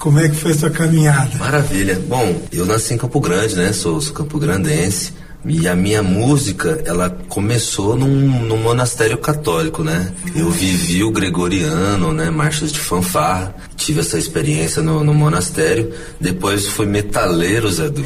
como 0.00 0.18
é 0.18 0.28
que 0.28 0.34
foi 0.34 0.54
sua 0.54 0.70
caminhada. 0.70 1.36
Maravilha. 1.38 2.00
Bom, 2.08 2.42
eu 2.50 2.64
nasci 2.64 2.94
em 2.94 2.96
Campo 2.96 3.20
Grande, 3.20 3.54
né? 3.54 3.72
Sou, 3.72 4.00
sou 4.00 4.14
campo-grandense. 4.14 5.12
E 5.44 5.66
a 5.66 5.74
minha 5.74 6.02
música, 6.02 6.82
ela 6.84 7.08
começou 7.28 7.96
num, 7.96 8.06
num 8.46 8.58
monastério 8.58 9.16
católico, 9.16 9.82
né? 9.82 10.12
Eu 10.34 10.50
vivi 10.50 11.02
o 11.02 11.10
gregoriano, 11.10 12.12
né? 12.12 12.28
Marchas 12.28 12.70
de 12.70 12.78
fanfarra. 12.78 13.54
Tive 13.74 14.00
essa 14.00 14.18
experiência 14.18 14.82
no, 14.82 15.02
no 15.02 15.14
monastério. 15.14 15.90
Depois 16.20 16.66
fui 16.66 16.84
metaleiro, 16.84 17.72
Zé 17.72 17.88
Du. 17.88 18.04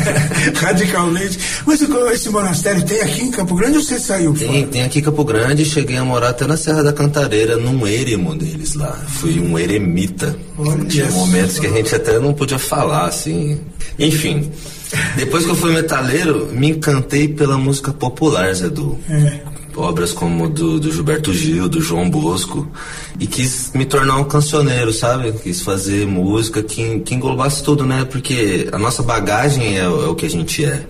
Radicalmente. 0.56 1.38
Mas 1.66 1.82
esse 1.82 2.30
monastério 2.30 2.82
tem 2.82 3.02
aqui 3.02 3.24
em 3.24 3.30
Campo 3.30 3.54
Grande 3.54 3.76
ou 3.76 3.84
você 3.84 3.98
saiu 3.98 4.32
Tem, 4.32 4.66
tem 4.66 4.82
aqui 4.82 5.00
em 5.00 5.02
Campo 5.02 5.22
Grande, 5.22 5.66
cheguei 5.66 5.98
a 5.98 6.04
morar 6.04 6.30
até 6.30 6.46
na 6.46 6.56
Serra 6.56 6.82
da 6.82 6.94
Cantareira, 6.94 7.56
num 7.56 7.86
eremo 7.86 8.34
deles 8.34 8.74
lá. 8.74 8.98
Fui 9.20 9.38
um 9.38 9.58
eremita. 9.58 10.34
Olha 10.56 10.84
Tinha 10.86 11.10
momentos 11.10 11.58
que 11.58 11.66
a 11.66 11.70
gente 11.70 11.94
até 11.94 12.18
não 12.18 12.32
podia 12.32 12.58
falar, 12.58 13.04
assim. 13.04 13.60
Enfim, 13.98 14.50
depois 15.16 15.44
que 15.44 15.50
eu 15.50 15.54
fui 15.56 15.72
metaleiro, 15.72 16.48
me 16.52 16.70
encantei 16.70 17.28
pela 17.28 17.56
música 17.56 17.92
popular, 17.92 18.52
Zé 18.54 18.68
Du. 18.68 18.98
Obras 19.76 20.12
como 20.12 20.48
do, 20.48 20.80
do 20.80 20.92
Gilberto 20.92 21.32
Gil, 21.32 21.68
do 21.68 21.80
João 21.80 22.10
Bosco. 22.10 22.68
E 23.20 23.26
quis 23.26 23.70
me 23.72 23.84
tornar 23.86 24.16
um 24.16 24.24
cancioneiro, 24.24 24.92
sabe? 24.92 25.32
Quis 25.32 25.62
fazer 25.62 26.06
música 26.06 26.62
que, 26.62 26.98
que 27.00 27.14
englobasse 27.14 27.62
tudo, 27.62 27.86
né? 27.86 28.04
Porque 28.04 28.68
a 28.72 28.78
nossa 28.78 29.02
bagagem 29.02 29.78
é, 29.78 29.88
o- 29.88 30.04
é 30.04 30.08
o 30.08 30.14
que 30.14 30.26
a 30.26 30.30
gente 30.30 30.64
é. 30.64 30.82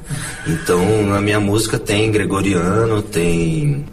Então, 0.47 1.07
na 1.07 1.21
minha 1.21 1.39
música 1.39 1.79
tem 1.79 2.11
gregoriano, 2.11 3.03
tem 3.03 3.85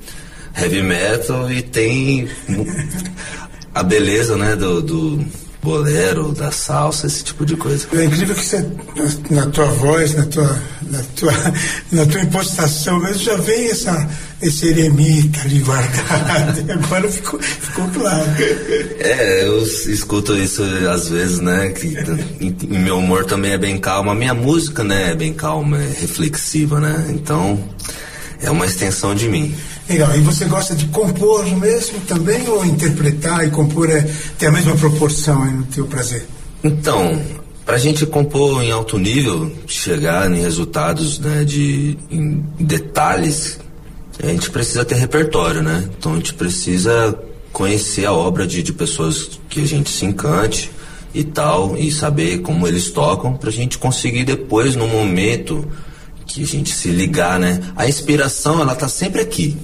heavy 0.58 0.82
metal 0.82 1.52
e 1.52 1.62
tem 1.62 2.28
a 3.76 3.84
beleza, 3.84 4.38
né? 4.38 4.56
Do, 4.56 4.82
do 4.82 5.26
bolero, 5.68 6.32
da 6.32 6.50
salsa, 6.50 7.08
esse 7.08 7.24
tipo 7.26 7.46
de 7.46 7.58
coisa. 7.58 7.86
É 7.94 8.06
incrível 8.06 8.34
que 8.36 8.46
você, 8.46 8.66
na, 9.30 9.46
na 9.46 9.52
tua 9.52 9.66
voz, 9.66 10.14
na 10.16 10.26
tua, 10.26 10.60
na 10.90 11.00
tua, 11.16 11.34
na 11.92 12.06
tua 12.06 12.22
impostação 12.22 13.00
mesmo, 13.02 13.22
já 13.24 13.36
vem 13.36 13.70
essa, 13.70 14.10
esse 14.42 14.68
eremita 14.68 15.42
ali 15.42 15.60
guardado. 15.60 16.64
E 16.66 16.72
Agora 16.72 17.10
ficou, 17.10 17.38
ficou 17.42 17.86
claro. 17.90 18.24
É, 19.00 19.46
eu 19.46 19.62
escuto 19.64 20.38
isso 20.38 20.64
às 20.90 21.10
vezes, 21.10 21.40
né? 21.40 21.70
Que 21.70 21.88
e- 22.40 22.56
e 22.62 22.78
meu 22.80 23.00
humor 23.00 23.26
também 23.26 23.52
é 23.52 23.58
bem 23.58 23.78
calmo. 23.78 24.10
A 24.10 24.16
minha 24.16 24.34
música, 24.34 24.84
né, 24.86 25.12
é 25.12 25.16
bem 25.16 25.34
calma, 25.34 25.78
é 25.84 25.88
reflexiva, 26.00 26.80
né? 26.80 27.08
Então, 27.10 27.62
é 28.42 28.50
uma 28.50 28.66
extensão 28.66 29.14
de 29.14 29.28
mim. 29.28 29.54
Legal. 29.90 30.16
E 30.18 30.22
você 30.22 30.46
gosta 30.46 30.76
de 30.76 30.86
compor 30.88 31.46
mesmo 31.56 32.00
também 32.02 32.48
ou 32.50 32.66
interpretar 32.66 33.48
e 33.48 33.50
compor 33.50 33.90
é, 33.90 34.02
tem 34.38 34.50
a 34.50 34.52
mesma 34.52 34.76
proporção 34.76 35.44
aí 35.44 35.54
no 35.54 35.64
teu 35.66 35.86
prazer? 35.86 36.28
Então, 36.64 37.22
pra 37.66 37.78
gente 37.78 38.06
compor 38.06 38.62
em 38.62 38.72
alto 38.72 38.98
nível, 38.98 39.52
chegar 39.66 40.30
em 40.30 40.42
resultados, 40.42 41.20
né, 41.20 41.44
de 41.46 41.98
em 42.12 42.44
detalhes, 42.60 43.60
a 44.22 44.28
gente 44.28 44.50
precisa 44.50 44.84
ter 44.84 44.96
repertório, 44.96 45.62
né? 45.62 45.88
Então 45.98 46.14
a 46.14 46.16
gente 46.16 46.34
precisa 46.34 47.18
conhecer 47.54 48.06
a 48.06 48.12
obra 48.12 48.46
de, 48.46 48.62
de 48.62 48.74
pessoas 48.74 49.40
que 49.50 49.62
a 49.62 49.66
gente 49.66 49.90
se 49.90 50.06
encante 50.06 50.72
e 51.14 51.24
tal, 51.24 51.78
e 51.78 51.92
saber 51.92 52.40
como 52.40 52.68
eles 52.68 52.92
tocam, 52.92 53.36
pra 53.36 53.50
gente 53.50 53.78
conseguir 53.78 54.24
depois, 54.24 54.76
no 54.76 54.88
momento 54.88 55.68
que 56.26 56.44
a 56.44 56.46
gente 56.46 56.74
se 56.74 56.90
ligar, 56.90 57.40
né? 57.40 57.60
A 57.76 57.88
inspiração, 57.88 58.60
ela 58.60 58.76
tá 58.76 58.88
sempre 58.88 59.22
aqui 59.22 59.58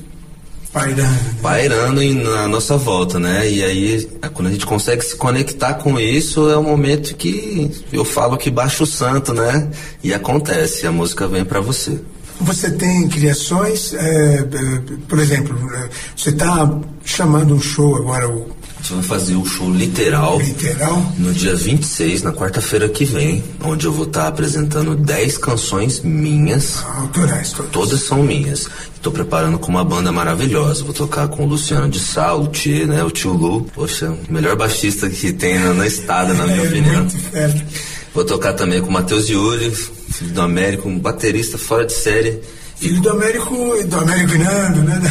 Pairando. 0.74 1.20
pairando 1.40 2.02
em- 2.02 2.24
na 2.24 2.48
nossa 2.48 2.76
volta, 2.76 3.20
né? 3.20 3.48
E 3.48 3.64
aí, 3.64 4.10
quando 4.34 4.48
a 4.48 4.52
gente 4.52 4.66
consegue 4.66 5.04
se 5.06 5.16
conectar 5.16 5.76
com 5.76 6.00
isso, 6.00 6.50
é 6.50 6.58
o 6.58 6.64
momento 6.64 7.16
que 7.16 7.70
eu 7.92 8.04
falo 8.04 8.38
que 8.38 8.50
baixa 8.50 8.84
o 8.84 8.88
santo, 8.88 9.34
né? 9.36 9.70
E 10.04 10.12
acontece, 10.12 10.88
a 10.88 10.92
música 10.92 11.28
vem 11.28 11.46
pra 11.46 11.62
você. 11.62 12.00
Você 12.42 12.72
tem 12.72 13.08
criações, 13.08 13.94
é, 13.94 14.40
é, 14.40 14.82
por 15.08 15.20
exemplo, 15.20 15.56
é, 15.76 15.90
você 16.18 16.32
está 16.32 16.68
chamando 17.06 17.54
um 17.54 17.62
show 17.62 17.96
agora, 17.96 18.28
o 18.28 18.50
gente 18.84 18.94
vai 18.96 19.04
fazer 19.04 19.36
o 19.36 19.46
show 19.46 19.70
literal. 19.72 20.40
Literal? 20.40 21.14
No 21.18 21.34
dia 21.34 21.56
26, 21.56 22.22
na 22.24 22.34
quarta-feira 22.34 22.90
que 22.90 23.06
vem, 23.06 23.42
onde 23.64 23.86
eu 23.86 23.94
vou 23.94 24.06
estar 24.06 24.28
apresentando 24.28 24.94
10 24.96 25.38
canções 25.38 26.02
minhas. 26.02 26.84
Ah, 26.86 27.00
autorais, 27.02 27.52
todas. 27.54 27.72
Todas 27.72 28.04
são 28.04 28.22
minhas. 28.24 28.68
Estou 28.96 29.12
preparando 29.14 29.58
com 29.58 29.70
uma 29.70 29.84
banda 29.86 30.12
maravilhosa. 30.12 30.84
Vou 30.84 30.94
tocar 30.94 31.28
com 31.30 31.44
o 31.44 31.48
Luciano 31.48 31.90
de 31.90 32.00
Sal, 32.00 32.44
o 32.44 32.48
Tchê, 32.48 32.86
né? 32.86 33.02
O 33.04 33.10
tio 33.10 33.32
Lu. 33.34 33.62
Poxa, 33.74 34.10
o 34.12 34.34
melhor 34.34 34.56
baixista 34.58 35.10
que 35.10 35.32
tem 35.32 35.58
na, 35.60 35.74
na 35.74 35.88
estrada, 35.88 36.34
na 36.34 36.46
minha 36.46 36.64
É, 36.64 36.68
opinião. 36.68 36.96
muito 37.04 37.18
fera. 37.20 37.66
Vou 38.14 38.26
tocar 38.26 38.54
também 38.54 38.82
com 38.82 38.90
o 38.90 38.92
Matheus 38.92 39.30
Yuri, 39.30 39.72
filho 39.72 40.32
do 40.34 40.42
Américo, 40.42 40.88
um 40.90 41.00
baterista 41.00 41.58
fora 41.58 41.86
de 41.86 41.94
série. 41.94 42.40
Filho 42.76 43.02
do 43.02 43.10
Américo, 43.12 43.56
do 43.86 43.96
Américo 43.98 44.38
Nando, 44.38 44.82
né? 44.84 45.02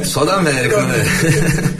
É, 0.00 0.04
só 0.04 0.24
da 0.24 0.36
América, 0.36 0.80
né? 0.84 1.04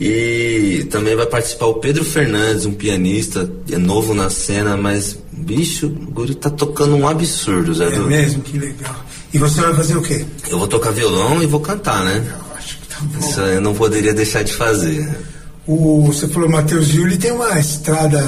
E 0.00 0.86
também 0.90 1.14
vai 1.14 1.26
participar 1.26 1.66
o 1.66 1.74
Pedro 1.74 2.04
Fernandes, 2.04 2.66
um 2.66 2.74
pianista, 2.74 3.48
é 3.70 3.78
novo 3.78 4.12
na 4.12 4.28
cena, 4.28 4.76
mas, 4.76 5.16
bicho, 5.32 5.86
o 5.86 5.90
guri 5.90 6.34
tá 6.34 6.50
tocando 6.50 6.96
um 6.96 7.06
absurdo, 7.06 7.72
Zé 7.74 7.86
É 7.86 7.98
mesmo, 7.98 8.42
que 8.42 8.58
legal. 8.58 9.04
E 9.32 9.38
você 9.38 9.60
vai 9.60 9.74
fazer 9.74 9.96
o 9.96 10.02
quê? 10.02 10.24
Eu 10.48 10.58
vou 10.58 10.66
tocar 10.66 10.90
violão 10.90 11.42
e 11.42 11.46
vou 11.46 11.60
cantar, 11.60 12.04
né? 12.04 12.24
Eu 12.26 12.56
acho 12.56 12.78
que 12.78 12.88
tá 12.88 12.96
bom. 13.02 13.18
Isso 13.18 13.40
eu 13.40 13.60
não 13.60 13.74
poderia 13.74 14.12
deixar 14.12 14.42
de 14.42 14.52
fazer. 14.52 15.08
O, 15.66 16.02
você 16.02 16.28
falou 16.28 16.48
Matheus 16.48 16.92
Yuli 16.92 17.16
tem 17.16 17.32
uma 17.32 17.58
estrada 17.58 18.20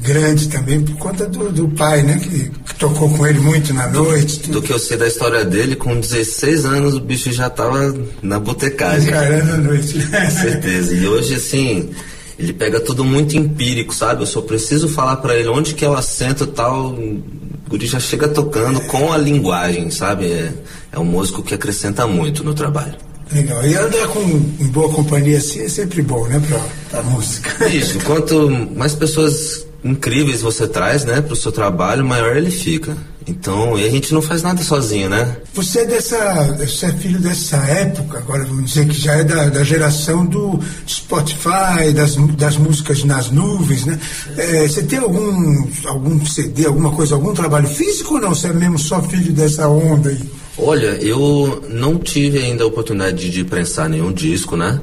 grande 0.00 0.48
também 0.48 0.80
por 0.80 0.96
conta 0.96 1.26
do, 1.26 1.50
do 1.50 1.68
pai, 1.70 2.02
né? 2.04 2.20
Que, 2.22 2.50
que 2.50 2.74
tocou 2.76 3.10
com 3.10 3.26
ele 3.26 3.40
muito 3.40 3.74
na 3.74 3.88
noite. 3.88 4.48
Do 4.48 4.62
que 4.62 4.72
eu 4.72 4.78
sei 4.78 4.96
da 4.96 5.08
história 5.08 5.44
dele, 5.44 5.74
com 5.74 5.98
16 5.98 6.64
anos 6.64 6.94
o 6.94 7.00
bicho 7.00 7.32
já 7.32 7.50
tava 7.50 7.92
na 8.22 8.38
botecagem. 8.38 9.08
Encarando 9.08 9.52
a 9.54 9.56
noite. 9.56 9.98
Com 10.06 10.30
certeza. 10.30 10.94
E 10.94 11.04
hoje, 11.04 11.34
assim, 11.34 11.90
ele 12.38 12.52
pega 12.52 12.78
tudo 12.78 13.04
muito 13.04 13.36
empírico, 13.36 13.92
sabe? 13.92 14.22
Eu 14.22 14.26
só 14.26 14.40
preciso 14.40 14.88
falar 14.88 15.16
pra 15.16 15.34
ele 15.34 15.48
onde 15.48 15.74
que 15.74 15.84
é 15.84 15.88
o 15.88 15.96
acento 15.96 16.44
e 16.44 16.46
tal. 16.46 16.92
O 16.92 17.22
guri 17.68 17.86
já 17.86 17.98
chega 17.98 18.28
tocando 18.28 18.80
com 18.82 19.12
a 19.12 19.16
linguagem, 19.16 19.90
sabe? 19.90 20.26
É, 20.26 20.52
é 20.92 20.98
um 20.98 21.04
músico 21.04 21.42
que 21.42 21.54
acrescenta 21.54 22.06
muito 22.06 22.44
no 22.44 22.54
trabalho. 22.54 23.07
Legal. 23.32 23.64
E 23.66 23.76
andar 23.76 24.08
com 24.08 24.20
em 24.20 24.68
boa 24.68 24.92
companhia 24.92 25.38
assim 25.38 25.62
é 25.62 25.68
sempre 25.68 26.02
bom, 26.02 26.26
né? 26.28 26.40
Pra, 26.46 26.60
pra 26.90 27.02
música. 27.10 27.68
Isso, 27.68 27.98
quanto 28.00 28.48
mais 28.74 28.94
pessoas 28.94 29.66
incríveis 29.84 30.42
você 30.42 30.66
traz, 30.66 31.04
né, 31.04 31.20
pro 31.20 31.36
seu 31.36 31.52
trabalho, 31.52 32.04
maior 32.04 32.36
ele 32.36 32.50
fica. 32.50 32.96
Então, 33.26 33.78
e 33.78 33.84
a 33.84 33.90
gente 33.90 34.14
não 34.14 34.22
faz 34.22 34.42
nada 34.42 34.62
sozinho, 34.62 35.10
né? 35.10 35.36
Você 35.52 35.80
é 35.80 35.84
dessa. 35.84 36.56
Você 36.58 36.86
é 36.86 36.92
filho 36.92 37.20
dessa 37.20 37.58
época, 37.58 38.18
agora 38.18 38.42
vamos 38.42 38.70
dizer 38.70 38.88
que 38.88 38.98
já 38.98 39.16
é 39.16 39.24
da, 39.24 39.50
da 39.50 39.62
geração 39.62 40.24
do 40.24 40.58
Spotify, 40.88 41.92
das, 41.94 42.16
das 42.16 42.56
músicas 42.56 43.04
nas 43.04 43.30
nuvens, 43.30 43.84
né? 43.84 44.00
É, 44.34 44.66
você 44.66 44.82
tem 44.82 44.98
algum, 44.98 45.68
algum 45.84 46.24
CD, 46.24 46.64
alguma 46.64 46.90
coisa, 46.90 47.16
algum 47.16 47.34
trabalho 47.34 47.68
físico 47.68 48.14
ou 48.14 48.20
não? 48.20 48.34
Você 48.34 48.46
é 48.46 48.52
mesmo 48.54 48.78
só 48.78 49.02
filho 49.02 49.30
dessa 49.34 49.68
onda 49.68 50.08
aí? 50.08 50.22
Olha, 50.58 50.98
eu 51.00 51.62
não 51.68 51.98
tive 51.98 52.38
ainda 52.38 52.64
a 52.64 52.66
oportunidade 52.66 53.30
de 53.30 53.44
prensar 53.44 53.88
nenhum 53.88 54.12
disco, 54.12 54.56
né? 54.56 54.80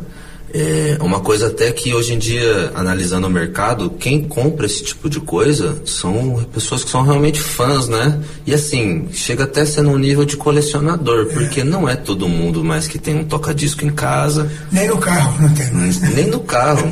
É 0.58 0.98
uma 1.02 1.20
coisa 1.20 1.48
até 1.48 1.70
que 1.70 1.94
hoje 1.94 2.14
em 2.14 2.18
dia, 2.18 2.72
analisando 2.74 3.28
o 3.28 3.30
mercado, 3.30 3.90
quem 3.90 4.22
compra 4.22 4.66
esse 4.66 4.82
tipo 4.86 5.10
de 5.10 5.20
coisa 5.20 5.82
são 5.84 6.46
pessoas 6.54 6.82
que 6.82 6.90
são 6.90 7.02
realmente 7.02 7.42
fãs, 7.42 7.90
né? 7.90 8.22
E 8.46 8.54
assim, 8.54 9.10
chega 9.12 9.44
até 9.44 9.66
ser 9.66 9.82
num 9.82 9.98
nível 9.98 10.24
de 10.24 10.38
colecionador, 10.38 11.26
porque 11.26 11.62
não 11.62 11.90
é 11.90 11.96
todo 11.98 12.30
mundo 12.30 12.64
mais 12.64 12.88
que 12.88 12.98
tem 12.98 13.16
um 13.16 13.26
toca-disco 13.26 13.84
em 13.84 13.90
casa, 13.90 14.50
Nem 14.72 14.88
no 14.88 14.98
carro, 14.98 15.42
não 15.42 15.54
tem 15.54 15.72
mais. 15.74 16.00
né? 16.00 16.14
nem 16.16 16.28
no 16.28 16.40
carro. 16.40 16.90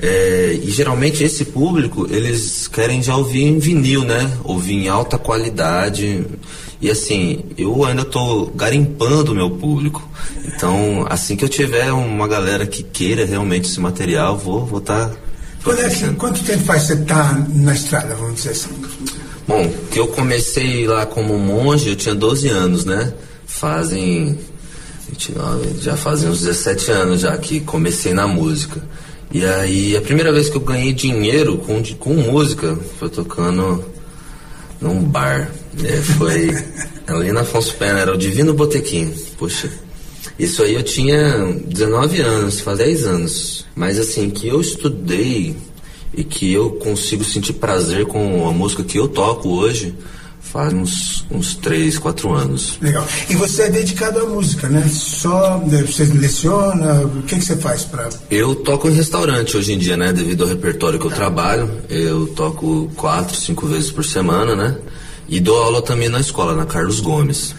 É, 0.00 0.56
e 0.62 0.70
geralmente 0.70 1.24
esse 1.24 1.46
público, 1.46 2.06
eles 2.08 2.68
querem 2.68 3.02
já 3.02 3.16
ouvir 3.16 3.42
em 3.42 3.58
vinil, 3.58 4.04
né? 4.04 4.30
Ouvir 4.44 4.74
em 4.74 4.88
alta 4.88 5.18
qualidade. 5.18 6.24
E 6.80 6.90
assim, 6.90 7.44
eu 7.58 7.84
ainda 7.84 8.04
tô 8.04 8.46
garimpando 8.46 9.32
o 9.32 9.34
meu 9.34 9.50
público. 9.50 10.08
Então, 10.46 11.06
assim 11.10 11.36
que 11.36 11.44
eu 11.44 11.48
tiver 11.48 11.92
uma 11.92 12.26
galera 12.26 12.66
que 12.66 12.82
queira 12.82 13.24
realmente 13.24 13.68
esse 13.68 13.80
material, 13.80 14.36
vou 14.36 14.64
vou 14.64 14.80
tá 14.80 15.10
é 15.66 16.12
quanto 16.14 16.42
tempo 16.42 16.64
faz 16.64 16.84
você 16.84 16.96
tá 16.96 17.46
na 17.50 17.74
estrada, 17.74 18.14
vamos 18.14 18.36
dizer 18.36 18.50
assim? 18.50 18.70
Bom, 19.46 19.70
que 19.90 19.98
eu 20.00 20.08
comecei 20.08 20.86
lá 20.86 21.04
como 21.04 21.38
monge, 21.38 21.90
eu 21.90 21.96
tinha 21.96 22.14
12 22.14 22.48
anos, 22.48 22.84
né? 22.84 23.12
Fazem. 23.46 24.38
29, 25.08 25.80
já 25.80 25.96
fazem 25.96 26.30
uns 26.30 26.40
17 26.40 26.90
anos 26.92 27.20
já 27.20 27.36
que 27.36 27.60
comecei 27.60 28.14
na 28.14 28.26
música. 28.26 28.80
E 29.32 29.44
aí, 29.44 29.96
a 29.96 30.00
primeira 30.00 30.32
vez 30.32 30.48
que 30.48 30.56
eu 30.56 30.60
ganhei 30.60 30.92
dinheiro 30.92 31.58
com, 31.58 31.82
com 31.98 32.14
música 32.14 32.78
foi 32.98 33.10
tocando 33.10 33.84
num 34.80 35.02
bar. 35.02 35.50
É, 35.84 35.96
foi 35.96 36.50
ali 37.06 37.32
na 37.32 37.40
Afonso 37.40 37.74
Pena, 37.76 38.00
era 38.00 38.14
o 38.14 38.18
Divino 38.18 38.54
Botequim. 38.54 39.14
Poxa. 39.38 39.70
Isso 40.38 40.62
aí 40.62 40.74
eu 40.74 40.82
tinha 40.82 41.54
19 41.66 42.20
anos, 42.20 42.60
faz 42.60 42.78
10 42.78 43.06
anos. 43.06 43.66
Mas 43.74 43.98
assim, 43.98 44.30
que 44.30 44.48
eu 44.48 44.60
estudei 44.60 45.56
e 46.14 46.24
que 46.24 46.52
eu 46.52 46.72
consigo 46.72 47.24
sentir 47.24 47.54
prazer 47.54 48.06
com 48.06 48.48
a 48.48 48.52
música 48.52 48.82
que 48.82 48.98
eu 48.98 49.06
toco 49.06 49.48
hoje, 49.48 49.94
faz 50.40 50.72
uns, 50.72 51.26
uns 51.30 51.54
3, 51.54 51.98
4 51.98 52.32
anos. 52.32 52.78
Legal. 52.80 53.06
E 53.28 53.34
você 53.36 53.62
é 53.62 53.70
dedicado 53.70 54.18
à 54.18 54.24
música, 54.24 54.68
né? 54.68 54.88
Só 54.88 55.58
né, 55.58 55.82
você 55.82 56.04
leciona, 56.04 57.02
o 57.02 57.22
que, 57.22 57.36
que 57.36 57.44
você 57.44 57.56
faz 57.56 57.84
para 57.84 58.08
Eu 58.30 58.54
toco 58.54 58.88
em 58.88 58.92
restaurante 58.92 59.56
hoje 59.56 59.72
em 59.72 59.78
dia, 59.78 59.96
né? 59.96 60.12
Devido 60.12 60.42
ao 60.42 60.48
repertório 60.48 60.98
que 60.98 61.06
eu 61.06 61.10
trabalho. 61.10 61.70
Eu 61.88 62.26
toco 62.28 62.90
quatro, 62.96 63.36
cinco 63.36 63.66
vezes 63.66 63.90
por 63.90 64.04
semana, 64.04 64.56
né? 64.56 64.76
E 65.30 65.38
dou 65.38 65.62
aula 65.62 65.80
também 65.80 66.08
na 66.08 66.18
escola, 66.18 66.56
na 66.56 66.66
Carlos 66.66 66.98
Gomes. 66.98 67.54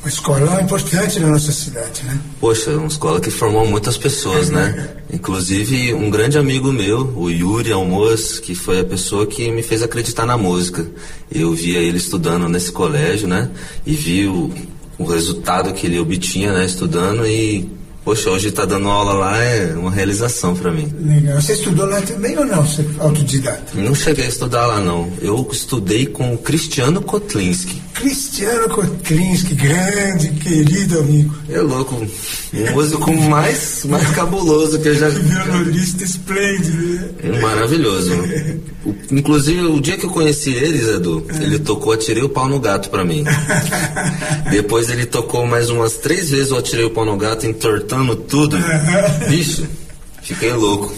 uma 0.00 0.08
escola 0.08 0.62
importante 0.62 1.18
na 1.18 1.26
nossa 1.26 1.50
cidade, 1.50 2.04
né? 2.04 2.16
Poxa, 2.40 2.70
uma 2.70 2.86
escola 2.86 3.20
que 3.20 3.28
formou 3.28 3.66
muitas 3.66 3.98
pessoas, 3.98 4.50
né? 4.50 4.90
Inclusive 5.12 5.92
um 5.94 6.10
grande 6.10 6.38
amigo 6.38 6.72
meu, 6.72 7.12
o 7.16 7.28
Yuri 7.28 7.72
Almoz, 7.72 8.38
que 8.38 8.54
foi 8.54 8.78
a 8.78 8.84
pessoa 8.84 9.26
que 9.26 9.50
me 9.50 9.64
fez 9.64 9.82
acreditar 9.82 10.26
na 10.26 10.38
música. 10.38 10.86
Eu 11.28 11.52
via 11.52 11.80
ele 11.80 11.96
estudando 11.96 12.48
nesse 12.48 12.70
colégio, 12.70 13.26
né? 13.26 13.50
E 13.84 13.94
vi 13.94 14.28
o, 14.28 14.52
o 14.96 15.04
resultado 15.04 15.74
que 15.74 15.88
ele 15.88 15.98
obtinha, 15.98 16.52
né? 16.52 16.64
Estudando 16.64 17.26
e, 17.26 17.68
poxa, 18.04 18.30
hoje 18.30 18.50
tá 18.50 18.64
dando 18.64 18.88
aula 18.88 19.12
lá 19.12 19.36
é 19.38 19.74
uma 19.74 19.90
realização 19.90 20.54
para 20.56 20.70
mim. 20.72 20.92
Legal. 21.00 21.40
Você 21.40 21.52
estudou 21.52 21.86
lá 21.86 22.00
também 22.00 22.36
ou 22.38 22.44
não? 22.46 22.66
Você 22.66 22.82
é 22.82 22.86
autodidata? 23.02 23.64
Não 23.74 23.94
cheguei 23.94 24.24
a 24.24 24.28
estudar 24.28 24.66
lá 24.66 24.80
não. 24.80 25.10
Eu 25.20 25.46
estudei 25.52 26.06
com 26.06 26.32
o 26.34 26.38
Cristiano 26.38 27.00
Kotlinski. 27.02 27.82
Cristiano 27.94 28.68
Kotlinski, 28.68 29.54
grande, 29.54 30.28
querido 30.30 31.00
amigo. 31.00 31.34
É 31.50 31.60
louco, 31.60 31.96
o 31.96 32.70
músico 32.72 33.12
mais, 33.12 33.84
mais 33.84 34.08
cabuloso 34.10 34.78
que 34.78 34.88
eu 34.88 34.94
já 34.94 35.08
Violonista 35.18 36.04
esplêndido. 36.04 36.76
né? 36.94 37.08
É 37.24 37.40
Maravilhoso. 37.40 38.12
O- 38.86 38.94
inclusive, 39.10 39.62
o 39.62 39.80
dia 39.80 39.96
que 39.98 40.06
eu 40.06 40.10
conheci 40.10 40.50
ele, 40.54 40.78
Zedu, 40.78 41.26
ele 41.40 41.58
tocou 41.58 41.92
Atirei 41.92 42.22
o 42.22 42.28
Pau 42.28 42.48
no 42.48 42.60
Gato 42.60 42.88
pra 42.88 43.04
mim. 43.04 43.24
Depois 44.50 44.88
ele 44.90 45.04
tocou 45.04 45.44
mais 45.46 45.68
umas 45.68 45.94
três 45.94 46.30
vezes 46.30 46.52
o 46.52 46.56
Atirei 46.56 46.84
o 46.84 46.90
Pau 46.90 47.04
no 47.04 47.16
Gato, 47.16 47.46
entortando 47.46 47.97
tudo. 48.16 48.56
Bicho, 49.28 49.66
fiquei 50.22 50.52
louco. 50.52 50.92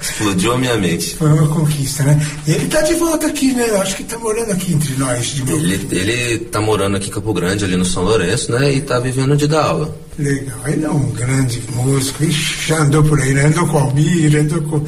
Explodiu 0.00 0.52
a 0.52 0.58
minha 0.58 0.76
mente. 0.76 1.14
Foi 1.16 1.32
uma 1.32 1.46
conquista, 1.48 2.02
né? 2.04 2.26
E 2.46 2.52
ele 2.52 2.66
tá 2.68 2.82
de 2.82 2.94
volta 2.94 3.26
aqui, 3.26 3.52
né? 3.52 3.66
Eu 3.68 3.80
acho 3.80 3.96
que 3.96 4.04
tá 4.04 4.18
morando 4.18 4.52
aqui 4.52 4.72
entre 4.74 4.94
nós 4.96 5.26
de 5.26 5.40
novo. 5.44 5.64
Ele, 5.64 5.88
ele 5.90 6.38
tá 6.38 6.60
morando 6.60 6.96
aqui 6.96 7.08
em 7.08 7.12
Campo 7.12 7.32
Grande, 7.32 7.64
ali 7.64 7.76
no 7.76 7.84
São 7.84 8.02
Lourenço, 8.04 8.52
né? 8.52 8.72
E 8.72 8.80
tá 8.80 8.98
vivendo 8.98 9.36
de 9.36 9.46
dar 9.46 9.64
aula. 9.64 9.96
Legal. 10.18 10.58
Ele 10.66 10.84
é 10.84 10.90
um 10.90 11.10
grande 11.10 11.62
músico. 11.74 12.24
Ixi, 12.24 12.68
já 12.68 12.78
andou 12.78 13.04
por 13.04 13.20
aí, 13.20 13.34
né? 13.34 13.46
Andou 13.46 13.66
com 13.66 13.76
o 13.76 13.80
Almir, 13.80 14.36
andou 14.36 14.62
com. 14.62 14.84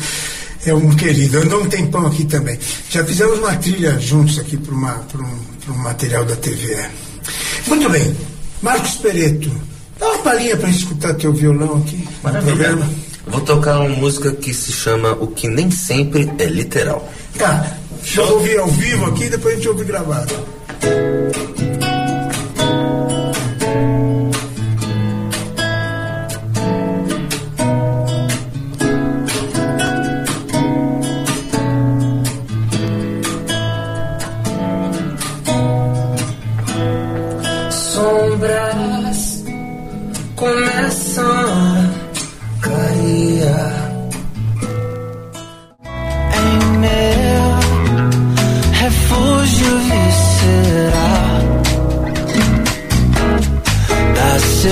É 0.64 0.74
um 0.74 0.90
querido. 0.94 1.38
Andou 1.38 1.62
um 1.62 1.68
tempão 1.68 2.06
aqui 2.06 2.24
também. 2.24 2.58
Já 2.90 3.04
fizemos 3.04 3.38
uma 3.38 3.54
trilha 3.56 3.98
juntos 3.98 4.38
aqui 4.38 4.56
para 4.56 4.74
um, 4.74 5.72
um 5.72 5.78
material 5.78 6.24
da 6.24 6.36
TVE. 6.36 6.88
Muito 7.66 7.88
bem. 7.90 8.16
Marcos 8.62 8.96
Pereto. 8.96 9.50
Dá 9.98 10.06
uma 10.06 10.18
palhinha 10.18 10.56
para 10.56 10.68
escutar 10.68 11.14
teu 11.14 11.32
violão 11.32 11.78
aqui 11.78 12.08
no 12.22 12.42
programa. 12.42 12.88
Vou 13.26 13.40
tocar 13.42 13.80
uma 13.80 13.88
música 13.88 14.32
que 14.32 14.54
se 14.54 14.72
chama 14.72 15.12
O 15.12 15.26
Que 15.26 15.48
Nem 15.48 15.70
Sempre 15.70 16.30
é 16.38 16.46
Literal. 16.46 17.06
Tá. 17.36 17.76
Deixa 18.00 18.20
eu 18.20 18.34
ouvir 18.34 18.58
ao 18.58 18.68
vivo 18.68 19.04
aqui, 19.06 19.28
depois 19.28 19.54
a 19.54 19.56
gente 19.56 19.68
ouve 19.68 19.84
gravado. 19.84 20.34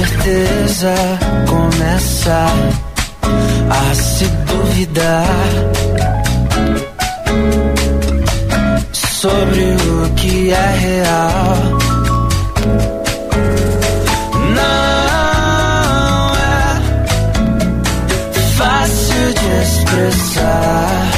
Certeza 0.06 0.94
começa 1.48 2.46
a 3.70 3.94
se 3.94 4.26
duvidar 4.46 5.26
sobre 8.92 9.74
o 9.74 10.14
que 10.14 10.50
é 10.50 10.66
real. 10.78 11.56
Não 14.54 16.36
é 16.36 16.80
fácil 18.56 19.34
de 19.34 19.48
expressar. 19.62 21.15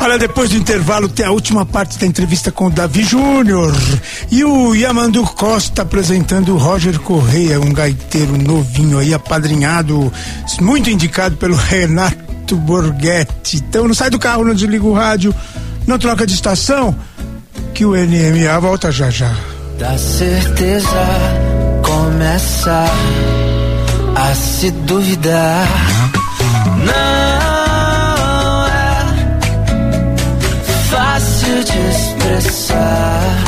Olha, 0.00 0.16
depois 0.16 0.50
do 0.50 0.56
intervalo 0.56 1.08
tem 1.08 1.26
a 1.26 1.30
última 1.30 1.66
parte 1.66 1.98
da 1.98 2.06
entrevista 2.06 2.52
com 2.52 2.66
o 2.66 2.70
Davi 2.70 3.02
Júnior. 3.02 3.74
E 4.30 4.44
o 4.44 4.74
Yamandu 4.74 5.22
Costa 5.24 5.82
apresentando 5.82 6.54
o 6.54 6.58
Roger 6.58 6.98
Correia, 7.00 7.60
um 7.60 7.72
gaiteiro 7.72 8.38
novinho 8.38 8.98
aí, 8.98 9.12
apadrinhado, 9.12 10.12
muito 10.60 10.88
indicado 10.88 11.36
pelo 11.36 11.56
Renato 11.58 12.56
Borghetti. 12.56 13.56
Então 13.56 13.88
não 13.88 13.94
sai 13.94 14.08
do 14.08 14.18
carro, 14.18 14.44
não 14.44 14.54
desliga 14.54 14.86
o 14.86 14.94
rádio, 14.94 15.34
não 15.86 15.98
troca 15.98 16.26
de 16.26 16.34
estação, 16.34 16.96
que 17.74 17.84
o 17.84 17.92
NMA 17.92 18.58
volta 18.60 18.92
já 18.92 19.10
já. 19.10 19.34
Da 19.78 19.98
certeza 19.98 20.88
começa 21.82 22.84
a 24.14 24.34
se 24.34 24.70
duvidar. 24.70 25.68
Não 26.84 27.17
fácil 31.58 31.64
de 31.64 31.88
expressar. 31.88 33.44
O 33.44 33.47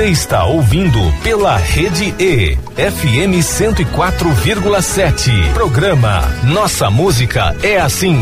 Você 0.00 0.06
está 0.06 0.46
ouvindo 0.46 0.98
pela 1.22 1.58
Rede 1.58 2.14
E, 2.18 2.56
FM 2.74 3.44
104,7. 3.44 5.52
Programa 5.52 6.22
Nossa 6.42 6.88
Música 6.88 7.54
é 7.62 7.78
Assim. 7.78 8.16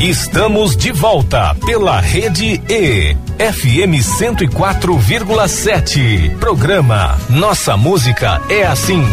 Estamos 0.00 0.76
de 0.76 0.90
volta 0.90 1.54
pela 1.64 2.00
Rede 2.00 2.60
E, 2.68 3.16
FM 3.38 4.02
104,7. 4.02 6.36
Programa 6.38 7.16
Nossa 7.30 7.76
Música 7.76 8.42
é 8.50 8.66
Assim. 8.66 9.04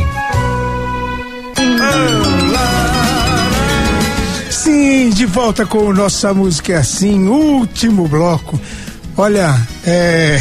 Sim, 4.49 5.11
de 5.11 5.27
volta 5.27 5.67
com 5.67 5.93
Nossa 5.93 6.33
Música 6.33 6.73
é 6.73 6.77
Assim, 6.77 7.27
último 7.27 8.07
bloco. 8.07 8.59
Olha, 9.17 9.55
é... 9.85 10.39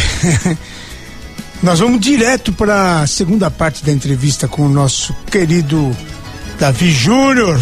nós 1.62 1.78
vamos 1.78 2.00
direto 2.00 2.52
para 2.52 3.00
a 3.00 3.06
segunda 3.06 3.50
parte 3.50 3.84
da 3.84 3.92
entrevista 3.92 4.48
com 4.48 4.62
o 4.62 4.68
nosso 4.68 5.14
querido 5.30 5.96
Davi 6.58 6.90
Júnior. 6.90 7.60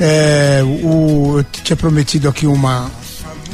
É, 0.00 0.62
o, 0.64 1.38
eu 1.38 1.44
tinha 1.44 1.76
prometido 1.76 2.28
aqui 2.28 2.46
uma, 2.46 2.90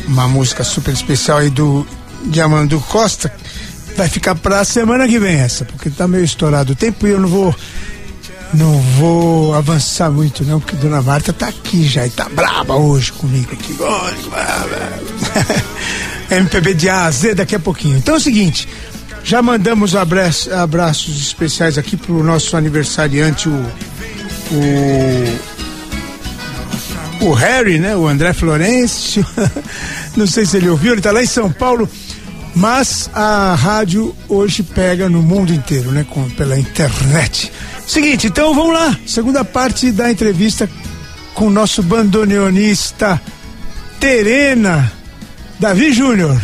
uma 0.06 0.28
música 0.28 0.62
super 0.62 0.94
especial 0.94 1.38
aí 1.38 1.50
do 1.50 1.86
Diamando 2.26 2.78
Costa. 2.80 3.32
Vai 3.96 4.08
ficar 4.08 4.36
para 4.36 4.60
a 4.60 4.64
semana 4.64 5.08
que 5.08 5.18
vem 5.18 5.36
essa, 5.36 5.64
porque 5.64 5.90
tá 5.90 6.06
meio 6.06 6.24
estourado 6.24 6.74
o 6.74 6.76
tempo 6.76 7.06
e 7.06 7.10
eu 7.10 7.20
não 7.20 7.28
vou 7.28 7.54
não 8.54 8.80
vou 8.98 9.54
avançar 9.54 10.10
muito 10.10 10.44
não, 10.44 10.60
porque 10.60 10.76
Dona 10.76 11.02
Marta 11.02 11.32
tá 11.32 11.48
aqui 11.48 11.86
já 11.86 12.06
e 12.06 12.10
tá 12.10 12.28
braba 12.28 12.74
hoje 12.74 13.12
comigo 13.12 13.52
aqui. 13.52 13.74
MPB 16.30 16.74
de 16.74 16.88
A 16.88 17.04
a 17.06 17.10
Z 17.10 17.34
daqui 17.34 17.54
a 17.54 17.60
pouquinho. 17.60 17.98
Então 17.98 18.14
é 18.14 18.16
o 18.18 18.20
seguinte, 18.20 18.68
já 19.22 19.40
mandamos 19.42 19.96
abraços, 19.96 20.52
abraços 20.52 21.20
especiais 21.20 21.78
aqui 21.78 21.96
pro 21.96 22.22
nosso 22.22 22.56
aniversariante, 22.56 23.48
o, 23.48 23.66
o, 27.22 27.28
o 27.28 27.32
Harry, 27.32 27.78
né? 27.78 27.96
O 27.96 28.06
André 28.06 28.32
Florencio. 28.32 29.26
Não 30.16 30.26
sei 30.26 30.44
se 30.46 30.58
ele 30.58 30.68
ouviu, 30.68 30.92
ele 30.92 31.00
tá 31.00 31.10
lá 31.10 31.22
em 31.22 31.26
São 31.26 31.50
Paulo. 31.50 31.88
Mas 32.54 33.10
a 33.12 33.54
rádio 33.54 34.14
hoje 34.28 34.62
pega 34.62 35.08
no 35.08 35.20
mundo 35.22 35.52
inteiro, 35.52 35.90
né? 35.90 36.06
Com, 36.08 36.28
pela 36.30 36.58
internet. 36.58 37.50
Seguinte, 37.86 38.26
então 38.26 38.54
vamos 38.54 38.74
lá. 38.74 38.96
Segunda 39.06 39.44
parte 39.44 39.90
da 39.92 40.10
entrevista 40.10 40.68
com 41.34 41.46
o 41.46 41.50
nosso 41.50 41.82
bandoneonista 41.82 43.20
Terena 44.00 44.92
Davi 45.58 45.92
Júnior. 45.92 46.40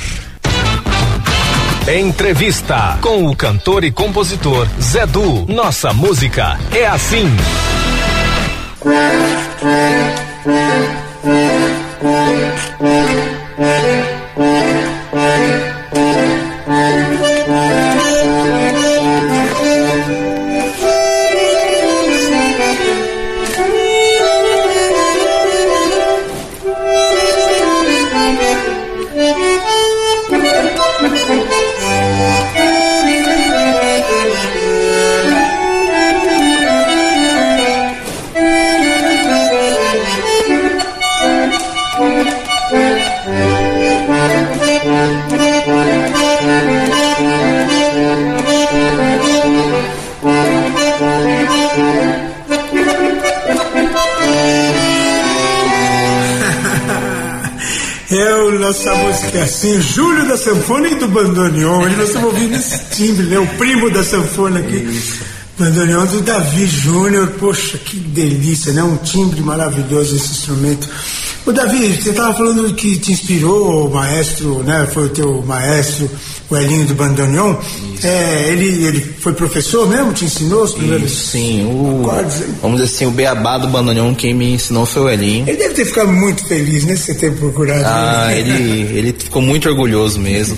Entrevista 1.88 2.98
com 3.00 3.26
o 3.26 3.34
cantor 3.34 3.84
e 3.84 3.90
compositor 3.90 4.68
Zé 4.80 5.06
Du. 5.06 5.46
Nossa 5.46 5.92
música 5.92 6.58
é 6.72 6.86
assim. 6.86 7.26
É 59.40 59.44
assim, 59.44 59.80
Júlio 59.80 60.28
da 60.28 60.36
Sanfona 60.36 60.88
e 60.88 60.96
do 60.96 61.08
Bandoneon. 61.08 61.82
Hoje 61.82 61.96
nós 61.96 62.08
estamos 62.08 62.34
ouvindo 62.34 62.54
esse 62.56 62.78
timbre, 62.90 63.24
né? 63.24 63.38
O 63.38 63.46
primo 63.56 63.88
da 63.88 64.04
sanfona 64.04 64.60
aqui. 64.60 65.02
Bandoneon 65.58 66.04
do 66.06 66.20
Davi 66.20 66.66
Júnior. 66.66 67.26
Poxa, 67.38 67.78
que 67.78 67.96
delícia, 67.96 68.70
né? 68.74 68.82
Um 68.82 68.98
timbre 68.98 69.40
maravilhoso 69.40 70.14
esse 70.14 70.32
instrumento. 70.32 70.86
O 71.46 71.52
Davi, 71.52 71.96
você 71.96 72.10
estava 72.10 72.34
falando 72.34 72.74
que 72.74 72.98
te 72.98 73.12
inspirou 73.12 73.86
o 73.86 73.94
maestro, 73.94 74.62
né? 74.62 74.86
Foi 74.92 75.06
o 75.06 75.08
teu 75.08 75.42
maestro, 75.42 76.10
o 76.50 76.56
Elinho 76.56 76.84
do 76.86 76.94
Bandoneon. 76.94 77.54
É, 78.02 78.48
ele, 78.48 78.84
ele 78.86 79.00
foi 79.00 79.32
professor 79.34 79.86
mesmo? 79.88 80.12
Te 80.12 80.24
ensinou 80.24 80.64
os 80.64 80.72
primeiros 80.74 81.12
Isso, 81.12 81.26
sim, 81.32 81.64
o, 81.66 82.06
acordes? 82.10 82.42
vamos 82.60 82.80
dizer 82.80 82.94
assim, 82.94 83.06
o 83.06 83.10
beabá 83.10 83.58
do 83.58 83.68
bandoneon 83.68 84.14
quem 84.14 84.34
me 84.34 84.52
ensinou 84.54 84.84
foi 84.86 85.02
o 85.02 85.08
Elinho. 85.08 85.48
Ele 85.48 85.56
deve 85.56 85.74
ter 85.74 85.84
ficado 85.84 86.10
muito 86.10 86.44
feliz, 86.46 86.84
né? 86.84 86.96
Você 86.96 87.14
ter 87.14 87.32
procurado 87.36 87.82
Ah, 87.84 88.34
ele, 88.34 88.52
ele 88.98 89.12
ficou 89.16 89.40
muito 89.42 89.68
orgulhoso 89.68 90.18
mesmo, 90.18 90.56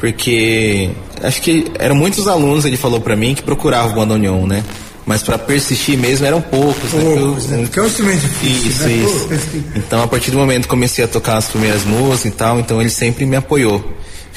porque 0.00 0.90
acho 1.22 1.40
que 1.42 1.66
eram 1.78 1.94
muitos 1.94 2.26
alunos, 2.26 2.64
ele 2.64 2.76
falou 2.76 3.00
pra 3.00 3.14
mim, 3.16 3.34
que 3.34 3.42
procuravam 3.42 3.92
o 3.92 3.96
bandoneon, 3.96 4.46
né? 4.46 4.64
Mas 5.04 5.22
pra 5.22 5.38
persistir 5.38 5.96
mesmo 5.98 6.26
eram 6.26 6.40
poucos, 6.40 6.92
né? 6.92 7.14
Poucos, 7.18 7.46
né? 7.46 7.58
Porque 7.62 7.78
é 7.78 7.82
um 7.82 7.86
instrumento 7.86 8.20
difícil, 8.20 8.70
Isso, 8.70 9.28
né? 9.28 9.36
isso. 9.36 9.64
Então, 9.76 10.02
a 10.02 10.06
partir 10.06 10.30
do 10.30 10.36
momento 10.36 10.62
que 10.64 10.68
comecei 10.68 11.02
a 11.02 11.08
tocar 11.08 11.38
as 11.38 11.46
primeiras 11.46 11.82
músicas 11.84 12.24
e 12.26 12.30
tal, 12.32 12.60
então 12.60 12.78
ele 12.80 12.90
sempre 12.90 13.24
me 13.24 13.34
apoiou. 13.36 13.82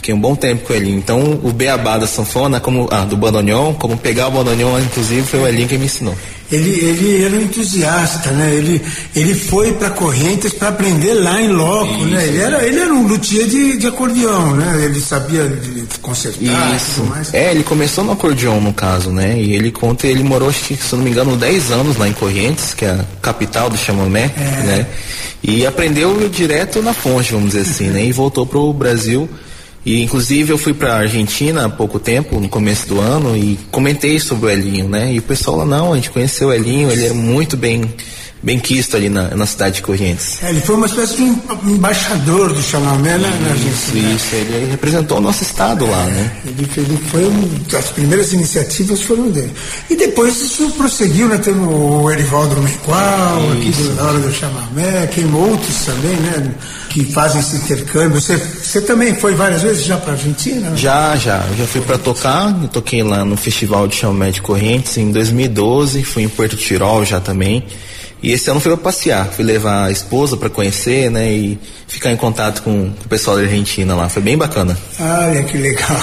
Fiquei 0.02 0.16
um 0.16 0.20
bom 0.20 0.36
tempo 0.36 0.66
com 0.66 0.74
ele. 0.74 0.90
Então, 0.90 1.40
o 1.44 1.54
beabá 1.54 1.96
da 2.00 2.08
sanfona, 2.08 2.60
como, 2.60 2.88
ah, 2.90 3.06
do 3.06 3.16
bandoneon, 3.16 3.76
como 3.76 3.96
pegar 3.96 4.30
o 4.30 4.32
bandoneon, 4.32 4.80
inclusive, 4.80 5.22
foi 5.22 5.40
o 5.42 5.48
Elinho 5.48 5.68
que 5.68 5.78
me 5.78 5.86
ensinou. 5.86 6.16
Ele, 6.52 6.70
ele 6.72 7.24
era 7.24 7.36
um 7.36 7.42
entusiasta, 7.44 8.32
né? 8.32 8.52
Ele, 8.52 8.82
ele 9.16 9.36
foi 9.36 9.74
para 9.74 9.92
Correntes 9.92 10.54
para 10.54 10.70
aprender 10.70 11.14
lá 11.14 11.40
em 11.40 11.50
loco, 11.50 12.04
né? 12.06 12.28
Ele 12.28 12.40
era, 12.40 12.66
ele 12.66 12.80
era 12.80 12.92
um 12.92 13.06
luthier 13.08 13.46
de, 13.48 13.78
de 13.78 13.86
acordeão, 13.88 14.56
né? 14.56 14.86
Ele 14.86 15.00
sabia 15.00 15.50
consertar 16.02 16.42
e 16.42 16.76
Isso. 16.76 16.96
tudo 16.96 17.08
mais. 17.08 17.32
É, 17.34 17.52
ele 17.52 17.64
começou 17.64 18.04
no 18.04 18.14
acordeon, 18.14 18.60
no 18.60 18.74
caso, 18.74 19.12
né? 19.12 19.40
E 19.40 19.54
ele 19.54 19.72
conta, 19.72 20.08
ele 20.08 20.24
morou, 20.24 20.50
acho 20.50 20.64
que, 20.64 20.76
se 20.76 20.96
não 20.96 21.04
me 21.04 21.12
engano, 21.12 21.38
10 21.38 21.72
anos 21.72 21.96
lá 21.96 22.08
em 22.10 22.14
Correntes, 22.14 22.74
que 22.74 22.86
é 22.86 22.90
a 22.90 23.06
capital 23.22 23.70
do 23.70 23.78
chamamé, 23.78 24.32
É. 24.36 24.64
né? 24.66 24.88
E 25.44 25.64
aprendeu 25.66 26.28
direto 26.28 26.82
na 26.82 26.92
fonte, 26.94 27.32
vamos 27.34 27.52
dizer 27.52 27.62
assim, 27.62 27.86
né? 27.90 28.04
E 28.04 28.12
voltou 28.12 28.48
pro 28.48 28.74
Brasil. 28.74 29.30
E 29.86 30.02
inclusive 30.02 30.52
eu 30.52 30.58
fui 30.58 30.74
pra 30.74 30.96
Argentina 30.96 31.66
há 31.66 31.70
pouco 31.70 32.00
tempo, 32.00 32.40
no 32.40 32.48
começo 32.48 32.88
do 32.88 33.00
ano, 33.00 33.36
e 33.36 33.58
comentei 33.72 34.20
sobre 34.20 34.46
o 34.46 34.50
Elinho, 34.50 34.88
né? 34.88 35.12
E 35.12 35.20
o 35.20 35.24
pessoal 35.24 35.58
lá, 35.58 35.66
não, 35.66 35.94
a 35.94 35.96
gente 35.96 36.12
conheceu 36.12 36.50
o 36.50 36.54
Elinho, 36.54 36.92
ele 36.92 37.06
era 37.06 37.14
muito 37.14 37.58
bem, 37.58 37.92
bem 38.44 38.60
quisto 38.60 38.96
ali 38.98 39.08
na, 39.10 39.30
na 39.36 39.46
cidade 39.46 39.76
de 39.76 39.82
Correntes. 39.82 40.42
É, 40.44 40.50
ele 40.50 40.62
foi 40.62 40.76
uma 40.76 40.88
espécie 40.88 41.16
de 41.18 41.22
um 41.24 41.40
embaixador 41.68 42.52
do 42.54 42.62
chamamé 42.62 43.18
na, 43.18 43.28
na 43.30 43.56
Isso, 43.56 43.92
Argentina. 43.92 44.14
isso, 44.16 44.36
ele 44.36 44.72
representou 44.72 45.18
o 45.20 45.22
nosso 45.22 45.44
estado 45.44 45.86
lá, 45.86 46.04
né? 46.06 46.32
Ele, 46.46 46.68
ele 46.78 46.98
foi 47.10 47.24
um, 47.26 47.50
as 47.78 47.90
primeiras 47.90 48.34
iniciativas 48.34 49.02
foram 49.02 49.30
dele. 49.30 49.52
E 49.90 49.96
depois 49.96 50.42
isso 50.42 50.70
prosseguiu, 50.72 51.28
né? 51.28 51.38
Teve 51.38 51.60
o 51.60 52.10
Erivaldo 52.10 52.60
Menqual, 52.62 53.52
aqui 53.52 53.70
do, 53.72 53.94
na 53.96 54.04
hora 54.04 54.20
do 54.20 54.34
chamamé, 54.34 55.06
tem 55.08 55.32
outros 55.34 55.86
também, 55.86 56.16
né? 56.18 56.52
Que 56.90 57.06
fazem 57.06 57.40
esse 57.42 57.56
intercâmbio. 57.58 58.20
Você, 58.20 58.36
você 58.38 58.82
também 58.82 59.14
foi 59.16 59.34
várias 59.36 59.62
vezes 59.62 59.86
já 59.86 59.98
para 59.98 60.14
Argentina? 60.14 60.76
Já, 60.76 61.16
já. 61.16 61.46
Eu 61.52 61.58
já 61.58 61.66
fui 61.66 61.82
pra 61.82 61.98
tocar. 61.98 62.58
Eu 62.62 62.68
toquei 62.68 63.02
lá 63.04 63.24
no 63.24 63.38
Festival 63.38 63.88
de 63.88 63.96
Chamamé 63.96 64.32
de 64.32 64.42
Correntes 64.42 64.98
em 64.98 65.12
2012. 65.12 66.04
Fui 66.04 66.24
em 66.24 66.30
Porto 66.30 66.58
Tirol 66.58 67.06
já 67.06 67.20
também. 67.22 67.64
E 68.24 68.32
esse 68.32 68.50
ano 68.50 68.60
fui 68.60 68.72
pra 68.72 68.84
passear. 68.84 69.28
Fui 69.28 69.44
levar 69.44 69.86
a 69.86 69.92
esposa 69.92 70.38
pra 70.38 70.50
conhecer, 70.50 71.10
né? 71.10 71.32
E 71.32 71.60
ficar 71.88 72.12
em 72.12 72.18
contato 72.18 72.62
com, 72.62 72.92
com 72.92 73.06
o 73.06 73.10
pessoal 73.10 73.38
da 73.38 73.44
Argentina 73.44 73.96
lá. 73.96 74.10
Foi 74.10 74.22
bem 74.22 74.38
bacana. 74.38 74.78
Olha 75.00 75.44
que 75.44 75.58
legal. 75.58 75.98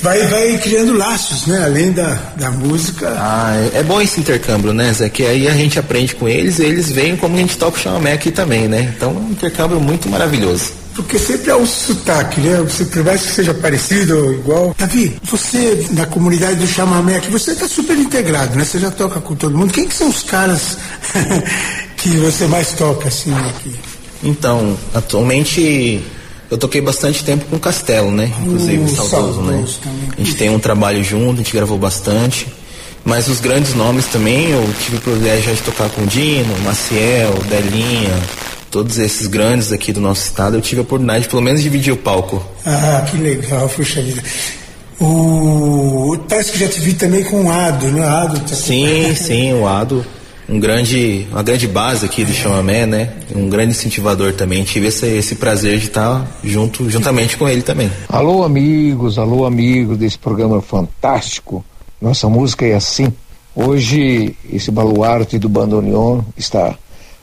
Vai, 0.00 0.24
vai 0.28 0.58
criando 0.58 0.96
laços, 0.96 1.46
né? 1.46 1.64
Além 1.64 1.92
da, 1.92 2.14
da 2.36 2.50
música. 2.50 3.08
Ah, 3.18 3.52
é, 3.74 3.80
é 3.80 3.82
bom 3.82 4.00
esse 4.00 4.20
intercâmbio, 4.20 4.72
né, 4.72 4.92
Zé? 4.92 5.08
Que 5.08 5.26
aí 5.26 5.48
a 5.48 5.52
gente 5.52 5.78
aprende 5.78 6.14
com 6.14 6.28
eles 6.28 6.58
e 6.58 6.64
eles 6.64 6.90
veem 6.90 7.16
como 7.16 7.34
a 7.36 7.38
gente 7.38 7.58
toca 7.58 7.76
o 7.76 7.80
chamamé 7.80 8.12
aqui 8.12 8.30
também, 8.30 8.68
né? 8.68 8.92
Então 8.96 9.10
é 9.10 9.14
um 9.14 9.32
intercâmbio 9.32 9.80
muito 9.80 10.08
maravilhoso. 10.08 10.72
Porque 10.98 11.16
sempre 11.16 11.52
é 11.52 11.54
o 11.54 11.64
sotaque, 11.64 12.40
né? 12.40 12.56
Você, 12.56 12.84
por 12.84 13.04
mais 13.04 13.22
que 13.22 13.30
seja 13.30 13.54
parecido 13.54 14.18
ou 14.18 14.32
igual. 14.32 14.74
Davi, 14.76 15.16
você, 15.22 15.86
na 15.92 16.04
comunidade 16.06 16.56
do 16.56 16.66
chamamé 16.66 17.18
aqui, 17.18 17.30
você 17.30 17.52
está 17.52 17.68
super 17.68 17.96
integrado, 17.96 18.58
né? 18.58 18.64
Você 18.64 18.80
já 18.80 18.90
toca 18.90 19.20
com 19.20 19.36
todo 19.36 19.56
mundo. 19.56 19.72
Quem 19.72 19.86
que 19.86 19.94
são 19.94 20.08
os 20.08 20.24
caras 20.24 20.76
que 21.96 22.08
você 22.16 22.48
mais 22.48 22.72
toca, 22.72 23.06
assim, 23.06 23.32
aqui? 23.32 23.76
Então, 24.24 24.76
atualmente 24.92 26.02
eu 26.50 26.58
toquei 26.58 26.80
bastante 26.80 27.22
tempo 27.22 27.44
com 27.44 27.54
o 27.54 27.60
Castelo, 27.60 28.10
né? 28.10 28.32
Inclusive 28.40 28.82
Uh, 28.82 28.88
saudoso, 28.88 29.40
né? 29.42 29.64
também. 29.80 30.08
A 30.16 30.20
gente 30.20 30.34
tem 30.34 30.50
um 30.50 30.58
trabalho 30.58 31.04
junto, 31.04 31.34
a 31.34 31.44
gente 31.44 31.52
gravou 31.52 31.78
bastante. 31.78 32.48
Mas 33.04 33.28
os 33.28 33.38
grandes 33.38 33.72
nomes 33.72 34.06
também, 34.06 34.50
eu 34.50 34.68
tive 34.84 34.96
o 34.96 35.00
privilégio 35.00 35.54
de 35.54 35.62
tocar 35.62 35.88
com 35.90 36.02
o 36.02 36.06
Dino, 36.08 36.58
Maciel, 36.64 37.34
Delinha, 37.48 38.20
todos 38.70 38.98
esses 38.98 39.26
grandes 39.26 39.72
aqui 39.72 39.92
do 39.92 40.00
nosso 40.00 40.22
estado. 40.22 40.56
Eu 40.56 40.60
tive 40.60 40.80
a 40.80 40.82
oportunidade 40.82 41.24
de 41.24 41.28
pelo 41.28 41.42
menos 41.42 41.62
dividir 41.62 41.92
o 41.92 41.96
palco. 41.96 42.42
Ah, 42.64 43.06
que 43.10 43.16
legal, 43.16 43.68
puxa 43.68 44.02
vida. 44.02 44.22
O... 45.00 46.16
Parece 46.28 46.52
que 46.52 46.58
já 46.58 46.68
te 46.68 46.80
vi 46.80 46.94
também 46.94 47.22
com 47.24 47.44
o 47.44 47.50
Ado, 47.50 47.86
né? 47.88 48.06
Ado 48.06 48.40
tá 48.40 48.48
Sim, 48.54 49.14
sim, 49.14 49.52
o 49.54 49.66
Ado, 49.66 50.04
um 50.48 50.58
grande, 50.58 51.26
uma 51.30 51.42
grande 51.42 51.68
base 51.68 52.06
aqui 52.06 52.24
do 52.24 52.32
Chamamé, 52.32 52.86
né? 52.86 53.12
Um 53.34 53.48
grande 53.48 53.72
incentivador 53.72 54.32
também. 54.32 54.64
Tive 54.64 54.86
esse, 54.86 55.06
esse 55.06 55.34
prazer 55.34 55.78
de 55.78 55.86
estar 55.86 56.26
junto, 56.42 56.88
juntamente 56.88 57.36
com 57.36 57.48
ele 57.48 57.62
também. 57.62 57.90
Alô, 58.08 58.42
amigos, 58.42 59.18
alô, 59.18 59.44
amigos 59.44 59.98
desse 59.98 60.18
programa 60.18 60.62
fantástico. 60.62 61.64
Nossa 62.00 62.28
música 62.28 62.64
é 62.64 62.74
assim. 62.74 63.12
Hoje, 63.54 64.34
esse 64.50 64.70
baluarte 64.70 65.38
do 65.38 65.48
bandoneon 65.48 66.22
está 66.36 66.74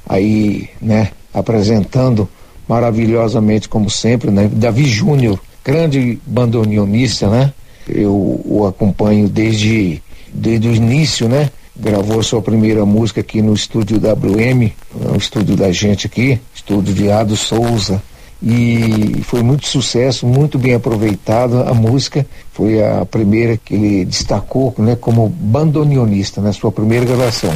aí, 0.07 0.69
né, 0.81 1.09
apresentando 1.35 2.27
maravilhosamente, 2.67 3.69
como 3.69 3.89
sempre, 3.89 4.31
né? 4.31 4.49
Davi 4.51 4.85
Júnior, 4.85 5.39
grande 5.63 6.17
bandoneonista, 6.25 7.29
né? 7.29 7.53
Eu 7.87 8.41
o 8.45 8.65
acompanho 8.65 9.27
desde, 9.29 10.01
desde 10.33 10.67
o 10.67 10.73
início, 10.73 11.29
né? 11.29 11.51
Gravou 11.77 12.23
sua 12.23 12.41
primeira 12.41 12.85
música 12.85 13.21
aqui 13.21 13.41
no 13.41 13.53
estúdio 13.53 13.99
WM, 13.99 14.71
o 15.13 15.17
estúdio 15.17 15.55
da 15.55 15.71
gente 15.71 16.07
aqui, 16.07 16.39
estúdio 16.55 16.93
de 16.93 17.37
Souza 17.37 18.01
e 18.41 19.21
foi 19.23 19.41
muito 19.41 19.67
sucesso, 19.67 20.27
muito 20.27 20.59
bem 20.59 20.75
aproveitada 20.75 21.63
a 21.69 21.73
música. 21.73 22.25
Foi 22.53 22.83
a 22.83 23.05
primeira 23.05 23.57
que 23.57 23.73
ele 23.73 24.05
destacou 24.05 24.73
né, 24.77 24.95
como 24.95 25.29
bandoneonista 25.29 26.41
na 26.41 26.53
sua 26.53 26.71
primeira 26.71 27.05
gravação. 27.05 27.53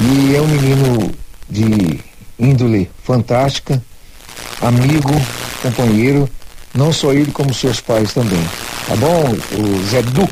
E 0.00 0.36
é 0.36 0.40
um 0.40 0.46
menino 0.46 1.10
de 1.48 1.98
índole 2.38 2.90
fantástica, 3.02 3.82
amigo, 4.60 5.12
companheiro, 5.62 6.28
não 6.74 6.92
só 6.92 7.12
ele 7.12 7.30
como 7.30 7.52
seus 7.54 7.80
pais 7.80 8.12
também. 8.12 8.42
Tá 8.86 8.96
bom? 8.96 9.36
O 9.52 9.86
Zé 9.88 10.02
Du, 10.02 10.28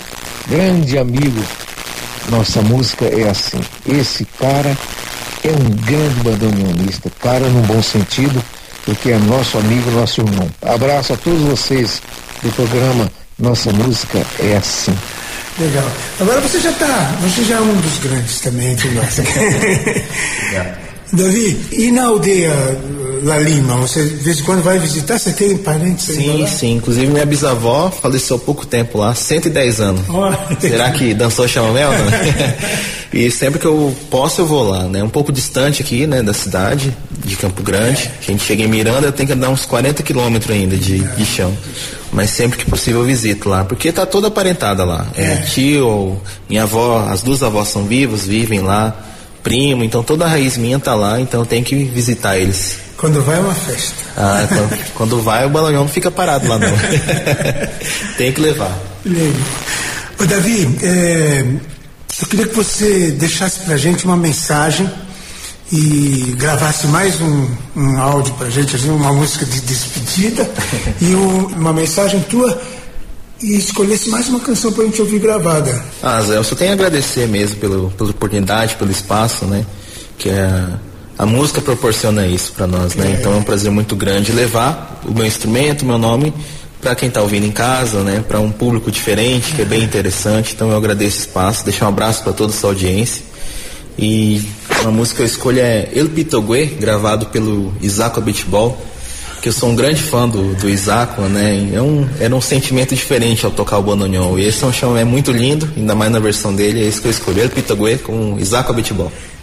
grande 0.49 0.99
amigo. 0.99 1.43
Nossa 2.29 2.63
música 2.63 3.05
é 3.07 3.29
assim. 3.29 3.61
Esse 3.87 4.25
cara 4.25 4.77
é 5.45 5.51
um 5.51 5.71
grande 5.71 6.21
bandoneonista, 6.23 7.11
cara 7.21 7.49
num 7.49 7.63
bom 7.63 7.83
sentido 7.83 8.43
porque 8.85 9.11
é 9.11 9.19
nosso 9.19 9.59
amigo, 9.59 9.91
nosso 9.91 10.21
irmão. 10.21 10.49
Abraço 10.63 11.13
a 11.13 11.17
todos 11.17 11.43
vocês 11.43 12.03
do 12.43 12.51
programa 12.53 13.11
Nossa 13.39 13.73
Música 13.73 14.25
é 14.39 14.57
Assim. 14.57 14.97
Legal. 15.59 15.85
Agora 16.21 16.41
você 16.41 16.61
já 16.61 16.73
tá, 16.73 17.15
você 17.21 17.45
já 17.45 17.57
é 17.57 17.61
um 17.61 17.75
dos 17.77 17.99
grandes 17.99 18.41
também 18.41 18.73
entre 18.73 18.89
nós. 18.91 19.21
Davi, 21.13 21.59
e 21.73 21.91
na 21.91 22.07
aldeia 22.07 22.53
La 23.23 23.39
Lima, 23.39 23.77
você 23.77 24.03
de 24.05 24.17
vez 24.17 24.41
em 24.41 24.43
quando 24.43 24.63
vai 24.63 24.79
visitar? 24.79 25.19
Você 25.19 25.33
tem 25.33 25.57
parentes 25.57 26.11
aí 26.11 26.17
Sim, 26.17 26.41
lá? 26.41 26.47
sim. 26.49 26.73
Inclusive 26.77 27.07
minha 27.07 27.27
bisavó 27.27 27.91
faleceu 27.91 28.37
há 28.37 28.39
pouco 28.39 28.67
tempo 28.67 28.99
lá, 28.99 29.15
110 29.15 29.81
anos. 29.81 30.03
Olha. 30.09 30.39
Será 30.59 30.91
que 30.91 31.15
dançou 31.15 31.47
chamamé 31.47 31.87
ou 31.87 31.93
não? 31.93 32.05
e 33.13 33.31
sempre 33.31 33.61
que 33.61 33.67
eu 33.67 33.95
posso 34.11 34.41
eu 34.41 34.47
vou 34.47 34.65
lá, 34.69 34.85
né? 34.85 35.03
Um 35.05 35.09
pouco 35.09 35.31
distante 35.31 35.83
aqui, 35.83 36.07
né, 36.07 36.23
da 36.23 36.33
cidade, 36.33 36.97
de 37.25 37.37
Campo 37.37 37.63
Grande. 37.63 38.11
A 38.21 38.25
gente 38.25 38.43
chega 38.43 38.65
em 38.65 38.69
Miranda, 38.69 39.07
eu 39.07 39.13
tenho 39.13 39.29
que 39.29 39.35
andar 39.35 39.51
uns 39.51 39.65
40 39.67 40.03
quilômetros 40.03 40.51
ainda 40.51 40.77
de, 40.77 40.99
de 40.99 41.25
chão. 41.25 41.57
Mas 42.13 42.31
sempre 42.31 42.59
que 42.59 42.65
possível 42.65 43.01
eu 43.03 43.07
visito 43.07 43.49
lá, 43.49 43.65
porque 43.65 43.93
tá 43.93 44.05
toda 44.05 44.29
aparentada 44.29 44.85
lá. 44.85 45.07
É, 45.15 45.37
tio, 45.37 46.21
minha 46.49 46.65
avó, 46.65 47.07
as 47.09 47.23
duas 47.23 47.43
avós 47.43 47.69
são 47.69 47.85
vivas, 47.85 48.27
vivem 48.27 48.61
lá, 48.61 48.95
primo, 49.43 49.83
então 49.85 50.03
toda 50.03 50.25
a 50.25 50.29
raiz 50.29 50.57
minha 50.57 50.79
tá 50.79 50.95
lá, 50.95 51.21
então 51.21 51.45
tenho 51.45 51.65
que 51.65 51.85
visitar 51.85 52.39
eles. 52.39 52.79
Quando 52.97 53.21
vai 53.23 53.37
é 53.37 53.41
uma 53.41 53.55
festa. 53.55 53.95
Ah, 54.17 54.47
então, 54.51 54.71
quando 54.95 55.21
vai 55.21 55.45
o 55.45 55.49
balão 55.51 55.73
não 55.73 55.89
fica 55.89 56.11
parado 56.11 56.47
lá 56.49 56.59
não. 56.59 56.69
Tem 58.17 58.33
que 58.33 58.41
levar. 58.41 58.79
Ô, 60.21 60.25
Davi, 60.25 60.69
é, 60.83 61.45
eu 62.21 62.27
queria 62.29 62.47
que 62.47 62.55
você 62.55 63.11
deixasse 63.11 63.61
pra 63.61 63.77
gente 63.77 64.05
uma 64.05 64.17
mensagem 64.17 64.89
e 65.73 66.35
gravasse 66.39 66.87
mais 66.87 67.21
um, 67.21 67.49
um 67.75 67.99
áudio 68.01 68.33
pra 68.35 68.49
gente, 68.51 68.77
assim, 68.77 68.91
uma 68.91 69.13
música 69.13 69.45
de 69.47 69.61
despedida 69.63 70.49
e 71.01 71.07
um- 71.15 71.47
uma 71.47 71.73
mensagem 71.73 72.21
tua 72.21 72.61
e 73.43 73.57
escolhesse 73.57 74.09
mais 74.09 74.29
uma 74.29 74.41
canção 74.41 74.73
pra 74.73 74.85
gente 74.85 75.01
ouvir 75.01 75.19
gravada. 75.19 75.85
Ah, 76.03 76.21
Zé, 76.23 76.37
eu 76.37 76.45
só 76.45 76.55
tenho 76.55 76.71
a 76.71 76.75
agradecer 76.75 77.27
mesmo 77.27 77.57
pelo, 77.57 77.91
pela 77.91 78.11
oportunidade, 78.11 78.77
pelo 78.77 78.91
espaço, 78.91 79.45
né? 79.45 79.67
Que 80.17 80.31
a, 80.31 80.79
a 81.19 81.27
música 81.27 81.61
proporciona 81.61 82.27
isso 82.27 82.53
pra 82.53 82.67
nós, 82.67 82.95
né? 82.95 83.17
Então 83.19 83.33
é 83.33 83.37
um 83.37 83.43
prazer 83.43 83.71
muito 83.71 83.97
grande 83.97 84.33
levar 84.33 85.03
o 85.05 85.13
meu 85.13 85.27
instrumento, 85.27 85.83
o 85.83 85.87
meu 85.87 85.99
nome, 85.99 86.33
pra 86.81 86.95
quem 86.95 87.11
tá 87.11 87.21
ouvindo 87.21 87.47
em 87.47 87.53
casa, 87.53 88.03
né? 88.03 88.25
Pra 88.27 88.39
um 88.39 88.51
público 88.51 88.91
diferente, 88.91 89.53
que 89.55 89.63
é 89.63 89.65
bem 89.65 89.83
interessante. 89.83 90.55
Então 90.55 90.71
eu 90.71 90.77
agradeço 90.77 91.19
o 91.19 91.21
espaço, 91.21 91.65
deixar 91.65 91.87
um 91.87 91.89
abraço 91.89 92.23
pra 92.23 92.33
toda 92.33 92.53
a 92.53 92.57
sua 92.57 92.71
audiência. 92.71 93.23
E 93.99 94.43
a 94.85 94.89
música 94.89 95.17
que 95.17 95.23
eu 95.23 95.27
escolho 95.27 95.61
é 95.61 95.89
El 95.95 96.09
Pitogue, 96.09 96.67
gravado 96.81 97.27
pelo 97.27 97.75
Isaco 97.81 98.21
Beatball, 98.21 98.81
que 99.43 99.49
eu 99.49 99.53
sou 99.53 99.69
um 99.71 99.75
grande 99.77 100.01
fã 100.01 100.29
do, 100.29 100.55
do 100.55 100.69
Isaco, 100.71 101.23
né? 101.23 101.69
É 101.75 101.83
um, 101.83 102.09
era 102.21 102.35
um 102.35 102.41
sentimento 102.41 102.95
diferente 102.95 103.45
ao 103.45 103.51
tocar 103.51 103.77
o 103.79 103.83
bandoneon. 103.83 104.39
E 104.39 104.45
esse 104.47 104.63
é 104.63 104.67
um 104.69 104.73
chão 104.73 104.97
é 104.97 105.05
muito 105.05 105.33
lindo, 105.33 105.69
ainda 105.77 105.95
mais 105.97 106.11
na 106.13 106.21
versão 106.21 106.55
dele, 106.55 106.81
é 106.85 106.87
isso 106.87 107.03
que 107.03 107.09
eu 107.09 107.11
escolhi, 107.11 107.41
El 107.41 107.51
Pitogue 107.51 107.99
com 107.99 108.39
Isaco. 108.39 108.73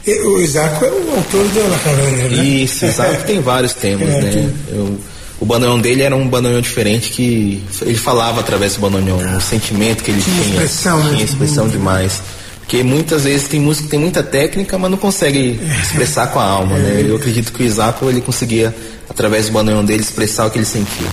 E 0.07 0.11
o 0.25 0.41
Isaco 0.41 0.85
é 0.85 0.89
o 0.89 1.15
autor 1.17 1.45
da 1.49 1.61
La 1.69 1.77
Caverna, 1.79 2.29
né? 2.29 2.43
Isso, 2.45 2.85
Isaco 2.85 3.23
tem 3.25 3.41
vários 3.41 3.73
temas, 3.73 4.07
É, 4.15 4.21
né? 4.21 4.49
Eu- 4.69 4.97
o 5.41 5.45
bandoneon 5.45 5.79
dele 5.79 6.01
era 6.01 6.13
um 6.13 6.27
bandoneon 6.27 6.59
diferente 6.59 7.11
que 7.11 7.63
ele 7.83 7.95
falava 7.97 8.41
através 8.41 8.73
do 8.75 8.81
bandoneon, 8.81 9.37
o 9.37 9.39
sentimento 9.41 10.03
que 10.03 10.11
ele 10.11 10.21
Tinha 10.21 10.35
tinha. 10.43 10.55
expressão, 10.55 10.97
né? 11.01 11.09
Tinha 11.11 11.23
expressão 11.25 11.67
demais. 11.69 12.21
Porque 12.69 12.83
muitas 12.83 13.23
vezes 13.23 13.47
tem 13.47 13.59
música 13.59 13.85
que 13.85 13.89
tem 13.89 13.99
muita 13.99 14.21
técnica, 14.21 14.77
mas 14.77 14.91
não 14.91 14.97
consegue 14.99 15.59
expressar 15.81 16.27
com 16.27 16.39
a 16.39 16.43
alma, 16.43 16.77
né? 16.77 17.03
Eu 17.03 17.15
acredito 17.15 17.51
que 17.51 17.63
o 17.63 17.65
Isaco 17.65 18.07
ele 18.07 18.21
conseguia, 18.21 18.75
através 19.09 19.47
do 19.47 19.53
bandoneon 19.53 19.83
dele, 19.83 20.03
expressar 20.03 20.45
o 20.45 20.51
que 20.51 20.59
ele 20.59 20.67
sentia. 20.67 21.07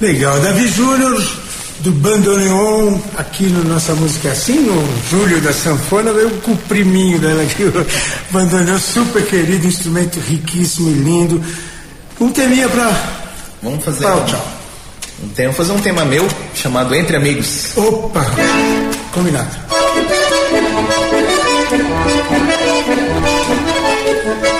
Legal, 0.00 0.38
Davi 0.38 0.68
Júnior 0.68 1.20
do 1.80 1.90
Bandoneon, 1.90 2.96
aqui 3.16 3.46
no 3.46 3.64
Nossa 3.64 3.92
Música 3.94 4.28
é 4.28 4.30
Assim, 4.30 4.60
no 4.60 4.88
Júlio 5.10 5.40
da 5.40 5.52
Sanfona, 5.52 6.12
veio 6.12 6.30
com 6.42 6.52
o 6.52 6.56
priminho 6.56 7.18
dela 7.18 7.42
aqui, 7.42 7.64
o 7.66 7.86
Bandoneon, 8.30 8.78
super 8.78 9.26
querido, 9.26 9.66
instrumento 9.66 10.20
riquíssimo 10.20 10.90
e 10.90 10.94
lindo. 10.94 11.42
Um 12.20 12.30
teminha 12.30 12.68
pra. 12.68 13.18
Vamos 13.64 13.84
fazer 13.84 14.04
Tchau, 14.04 14.24
tchau. 14.26 14.48
um 15.24 15.28
tema, 15.30 15.52
fazer 15.52 15.72
um 15.72 15.80
tema 15.80 16.04
meu 16.04 16.28
chamado 16.54 16.94
Entre 16.94 17.16
Amigos. 17.16 17.76
Opa! 17.76 18.24
Combinado. 19.10 19.50
Thank 24.28 24.52
you. 24.52 24.57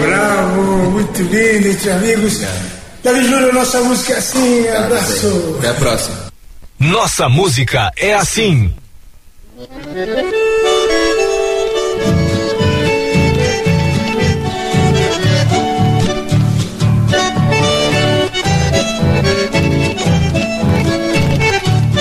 Bravo, 0.00 0.62
muito 0.90 1.22
entre 1.66 1.90
amigos. 1.90 2.73
Davi 3.04 3.22
Júnior, 3.22 3.52
nossa 3.52 3.82
música 3.82 4.14
é 4.14 4.16
assim, 4.16 4.68
abraço. 4.68 5.56
Até 5.58 5.68
a 5.68 5.74
próxima. 5.74 6.16
Nossa 6.80 7.28
música 7.28 7.92
é 7.98 8.14
assim. 8.14 8.72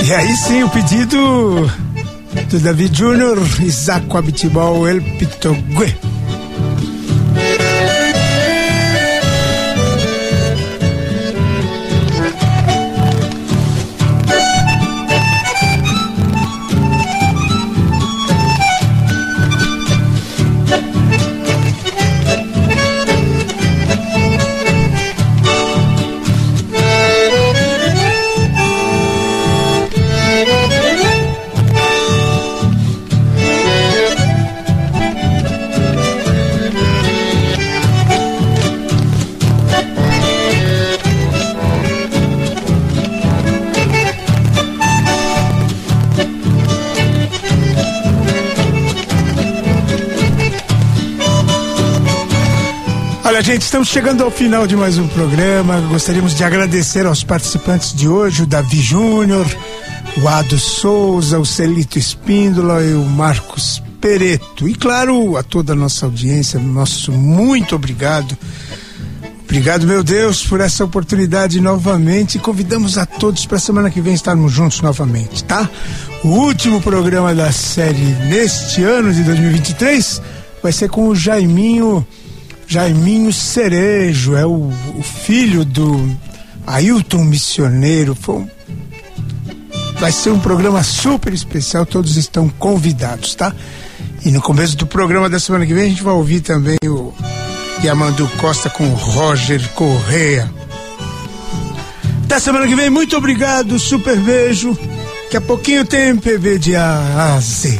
E 0.05 0.13
aí 0.13 0.37
sim, 0.37 0.63
o 0.63 0.69
pedido 0.69 1.69
do 2.49 2.59
David 2.59 2.97
Júnior, 2.97 3.37
Isaac 3.61 4.05
Abitibol, 4.15 4.87
El 4.87 5.01
Pitogue. 5.01 6.12
Gente, 53.43 53.63
estamos 53.63 53.89
chegando 53.89 54.23
ao 54.23 54.31
final 54.31 54.65
de 54.65 54.73
mais 54.73 54.97
um 54.97 55.05
programa. 55.05 55.81
Gostaríamos 55.81 56.33
de 56.33 56.45
agradecer 56.45 57.05
aos 57.05 57.25
participantes 57.25 57.93
de 57.93 58.07
hoje, 58.07 58.43
o 58.43 58.45
Davi 58.45 58.81
Júnior, 58.81 59.45
o 60.21 60.27
Ado 60.29 60.57
Souza, 60.57 61.37
o 61.37 61.45
Celito 61.45 61.99
Espíndola 61.99 62.81
e 62.81 62.93
o 62.93 63.03
Marcos 63.03 63.83
Pereto. 63.99 64.69
E 64.69 64.73
claro, 64.73 65.35
a 65.35 65.43
toda 65.43 65.73
a 65.73 65.75
nossa 65.75 66.05
audiência, 66.05 66.57
nosso 66.57 67.11
muito 67.11 67.75
obrigado. 67.75 68.37
Obrigado, 69.43 69.85
meu 69.85 70.05
Deus, 70.05 70.45
por 70.45 70.61
essa 70.61 70.85
oportunidade 70.85 71.59
novamente. 71.59 72.39
Convidamos 72.39 72.97
a 72.97 73.05
todos 73.05 73.45
para 73.45 73.59
semana 73.59 73.91
que 73.91 73.99
vem 73.99 74.13
estarmos 74.13 74.53
juntos 74.53 74.79
novamente, 74.79 75.43
tá? 75.43 75.69
O 76.23 76.29
último 76.29 76.81
programa 76.81 77.35
da 77.35 77.51
série 77.51 78.05
neste 78.29 78.83
ano 78.83 79.13
de 79.13 79.21
2023 79.21 80.21
vai 80.61 80.71
ser 80.71 80.89
com 80.89 81.09
o 81.09 81.15
Jaiminho. 81.15 82.07
Jaiminho 82.73 83.31
Cerejo, 83.31 84.35
é 84.35 84.47
o, 84.47 84.71
o 84.97 85.03
filho 85.03 85.63
do 85.63 86.09
Ailton 86.65 87.23
Missioneiro. 87.23 88.17
Um- 88.27 88.47
vai 89.99 90.11
ser 90.11 90.31
um 90.31 90.39
programa 90.39 90.81
super 90.81 91.31
especial, 91.35 91.85
todos 91.85 92.17
estão 92.17 92.49
convidados, 92.49 93.35
tá? 93.35 93.53
E 94.25 94.31
no 94.31 94.41
começo 94.41 94.75
do 94.75 94.87
programa 94.87 95.29
da 95.29 95.39
semana 95.39 95.67
que 95.67 95.73
vem 95.75 95.83
a 95.85 95.89
gente 95.89 96.01
vai 96.01 96.15
ouvir 96.15 96.41
também 96.41 96.77
o 96.83 97.13
Yamandu 97.83 98.27
Costa 98.39 98.71
com 98.71 98.85
o 98.87 98.95
Roger 98.95 99.61
Correa. 99.75 100.51
Até 102.25 102.39
semana 102.39 102.67
que 102.67 102.75
vem, 102.75 102.89
muito 102.89 103.15
obrigado, 103.15 103.77
super 103.77 104.17
beijo. 104.17 104.75
Daqui 105.25 105.37
a 105.37 105.41
pouquinho 105.41 105.85
tem 105.85 106.07
MPB 106.09 106.57
de 106.57 106.75
A 106.75 107.35
a 107.35 107.39
Z. 107.39 107.79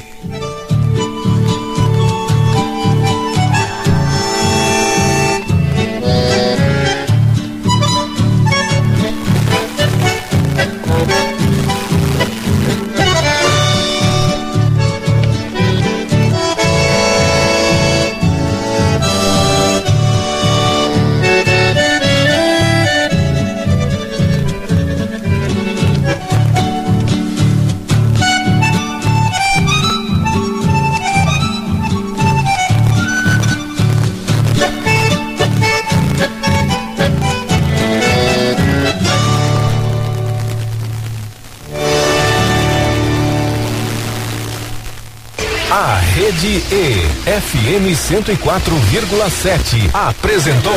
Rede 46.44 46.62
E, 46.76 46.96
FM 47.40 47.96
104,7, 47.96 49.90
apresentou 49.94 50.74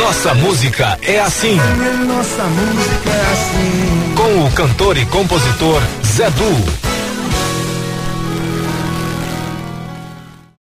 Nossa 0.00 0.34
Música 0.34 0.98
é 1.00 1.20
Assim. 1.20 1.56
Nossa 2.08 2.42
música 2.48 3.10
é 3.10 3.20
assim. 3.32 4.14
Com 4.16 4.44
o 4.44 4.50
cantor 4.50 4.96
e 4.96 5.06
compositor 5.06 5.80
Zé 6.04 6.28
Du. 6.30 6.81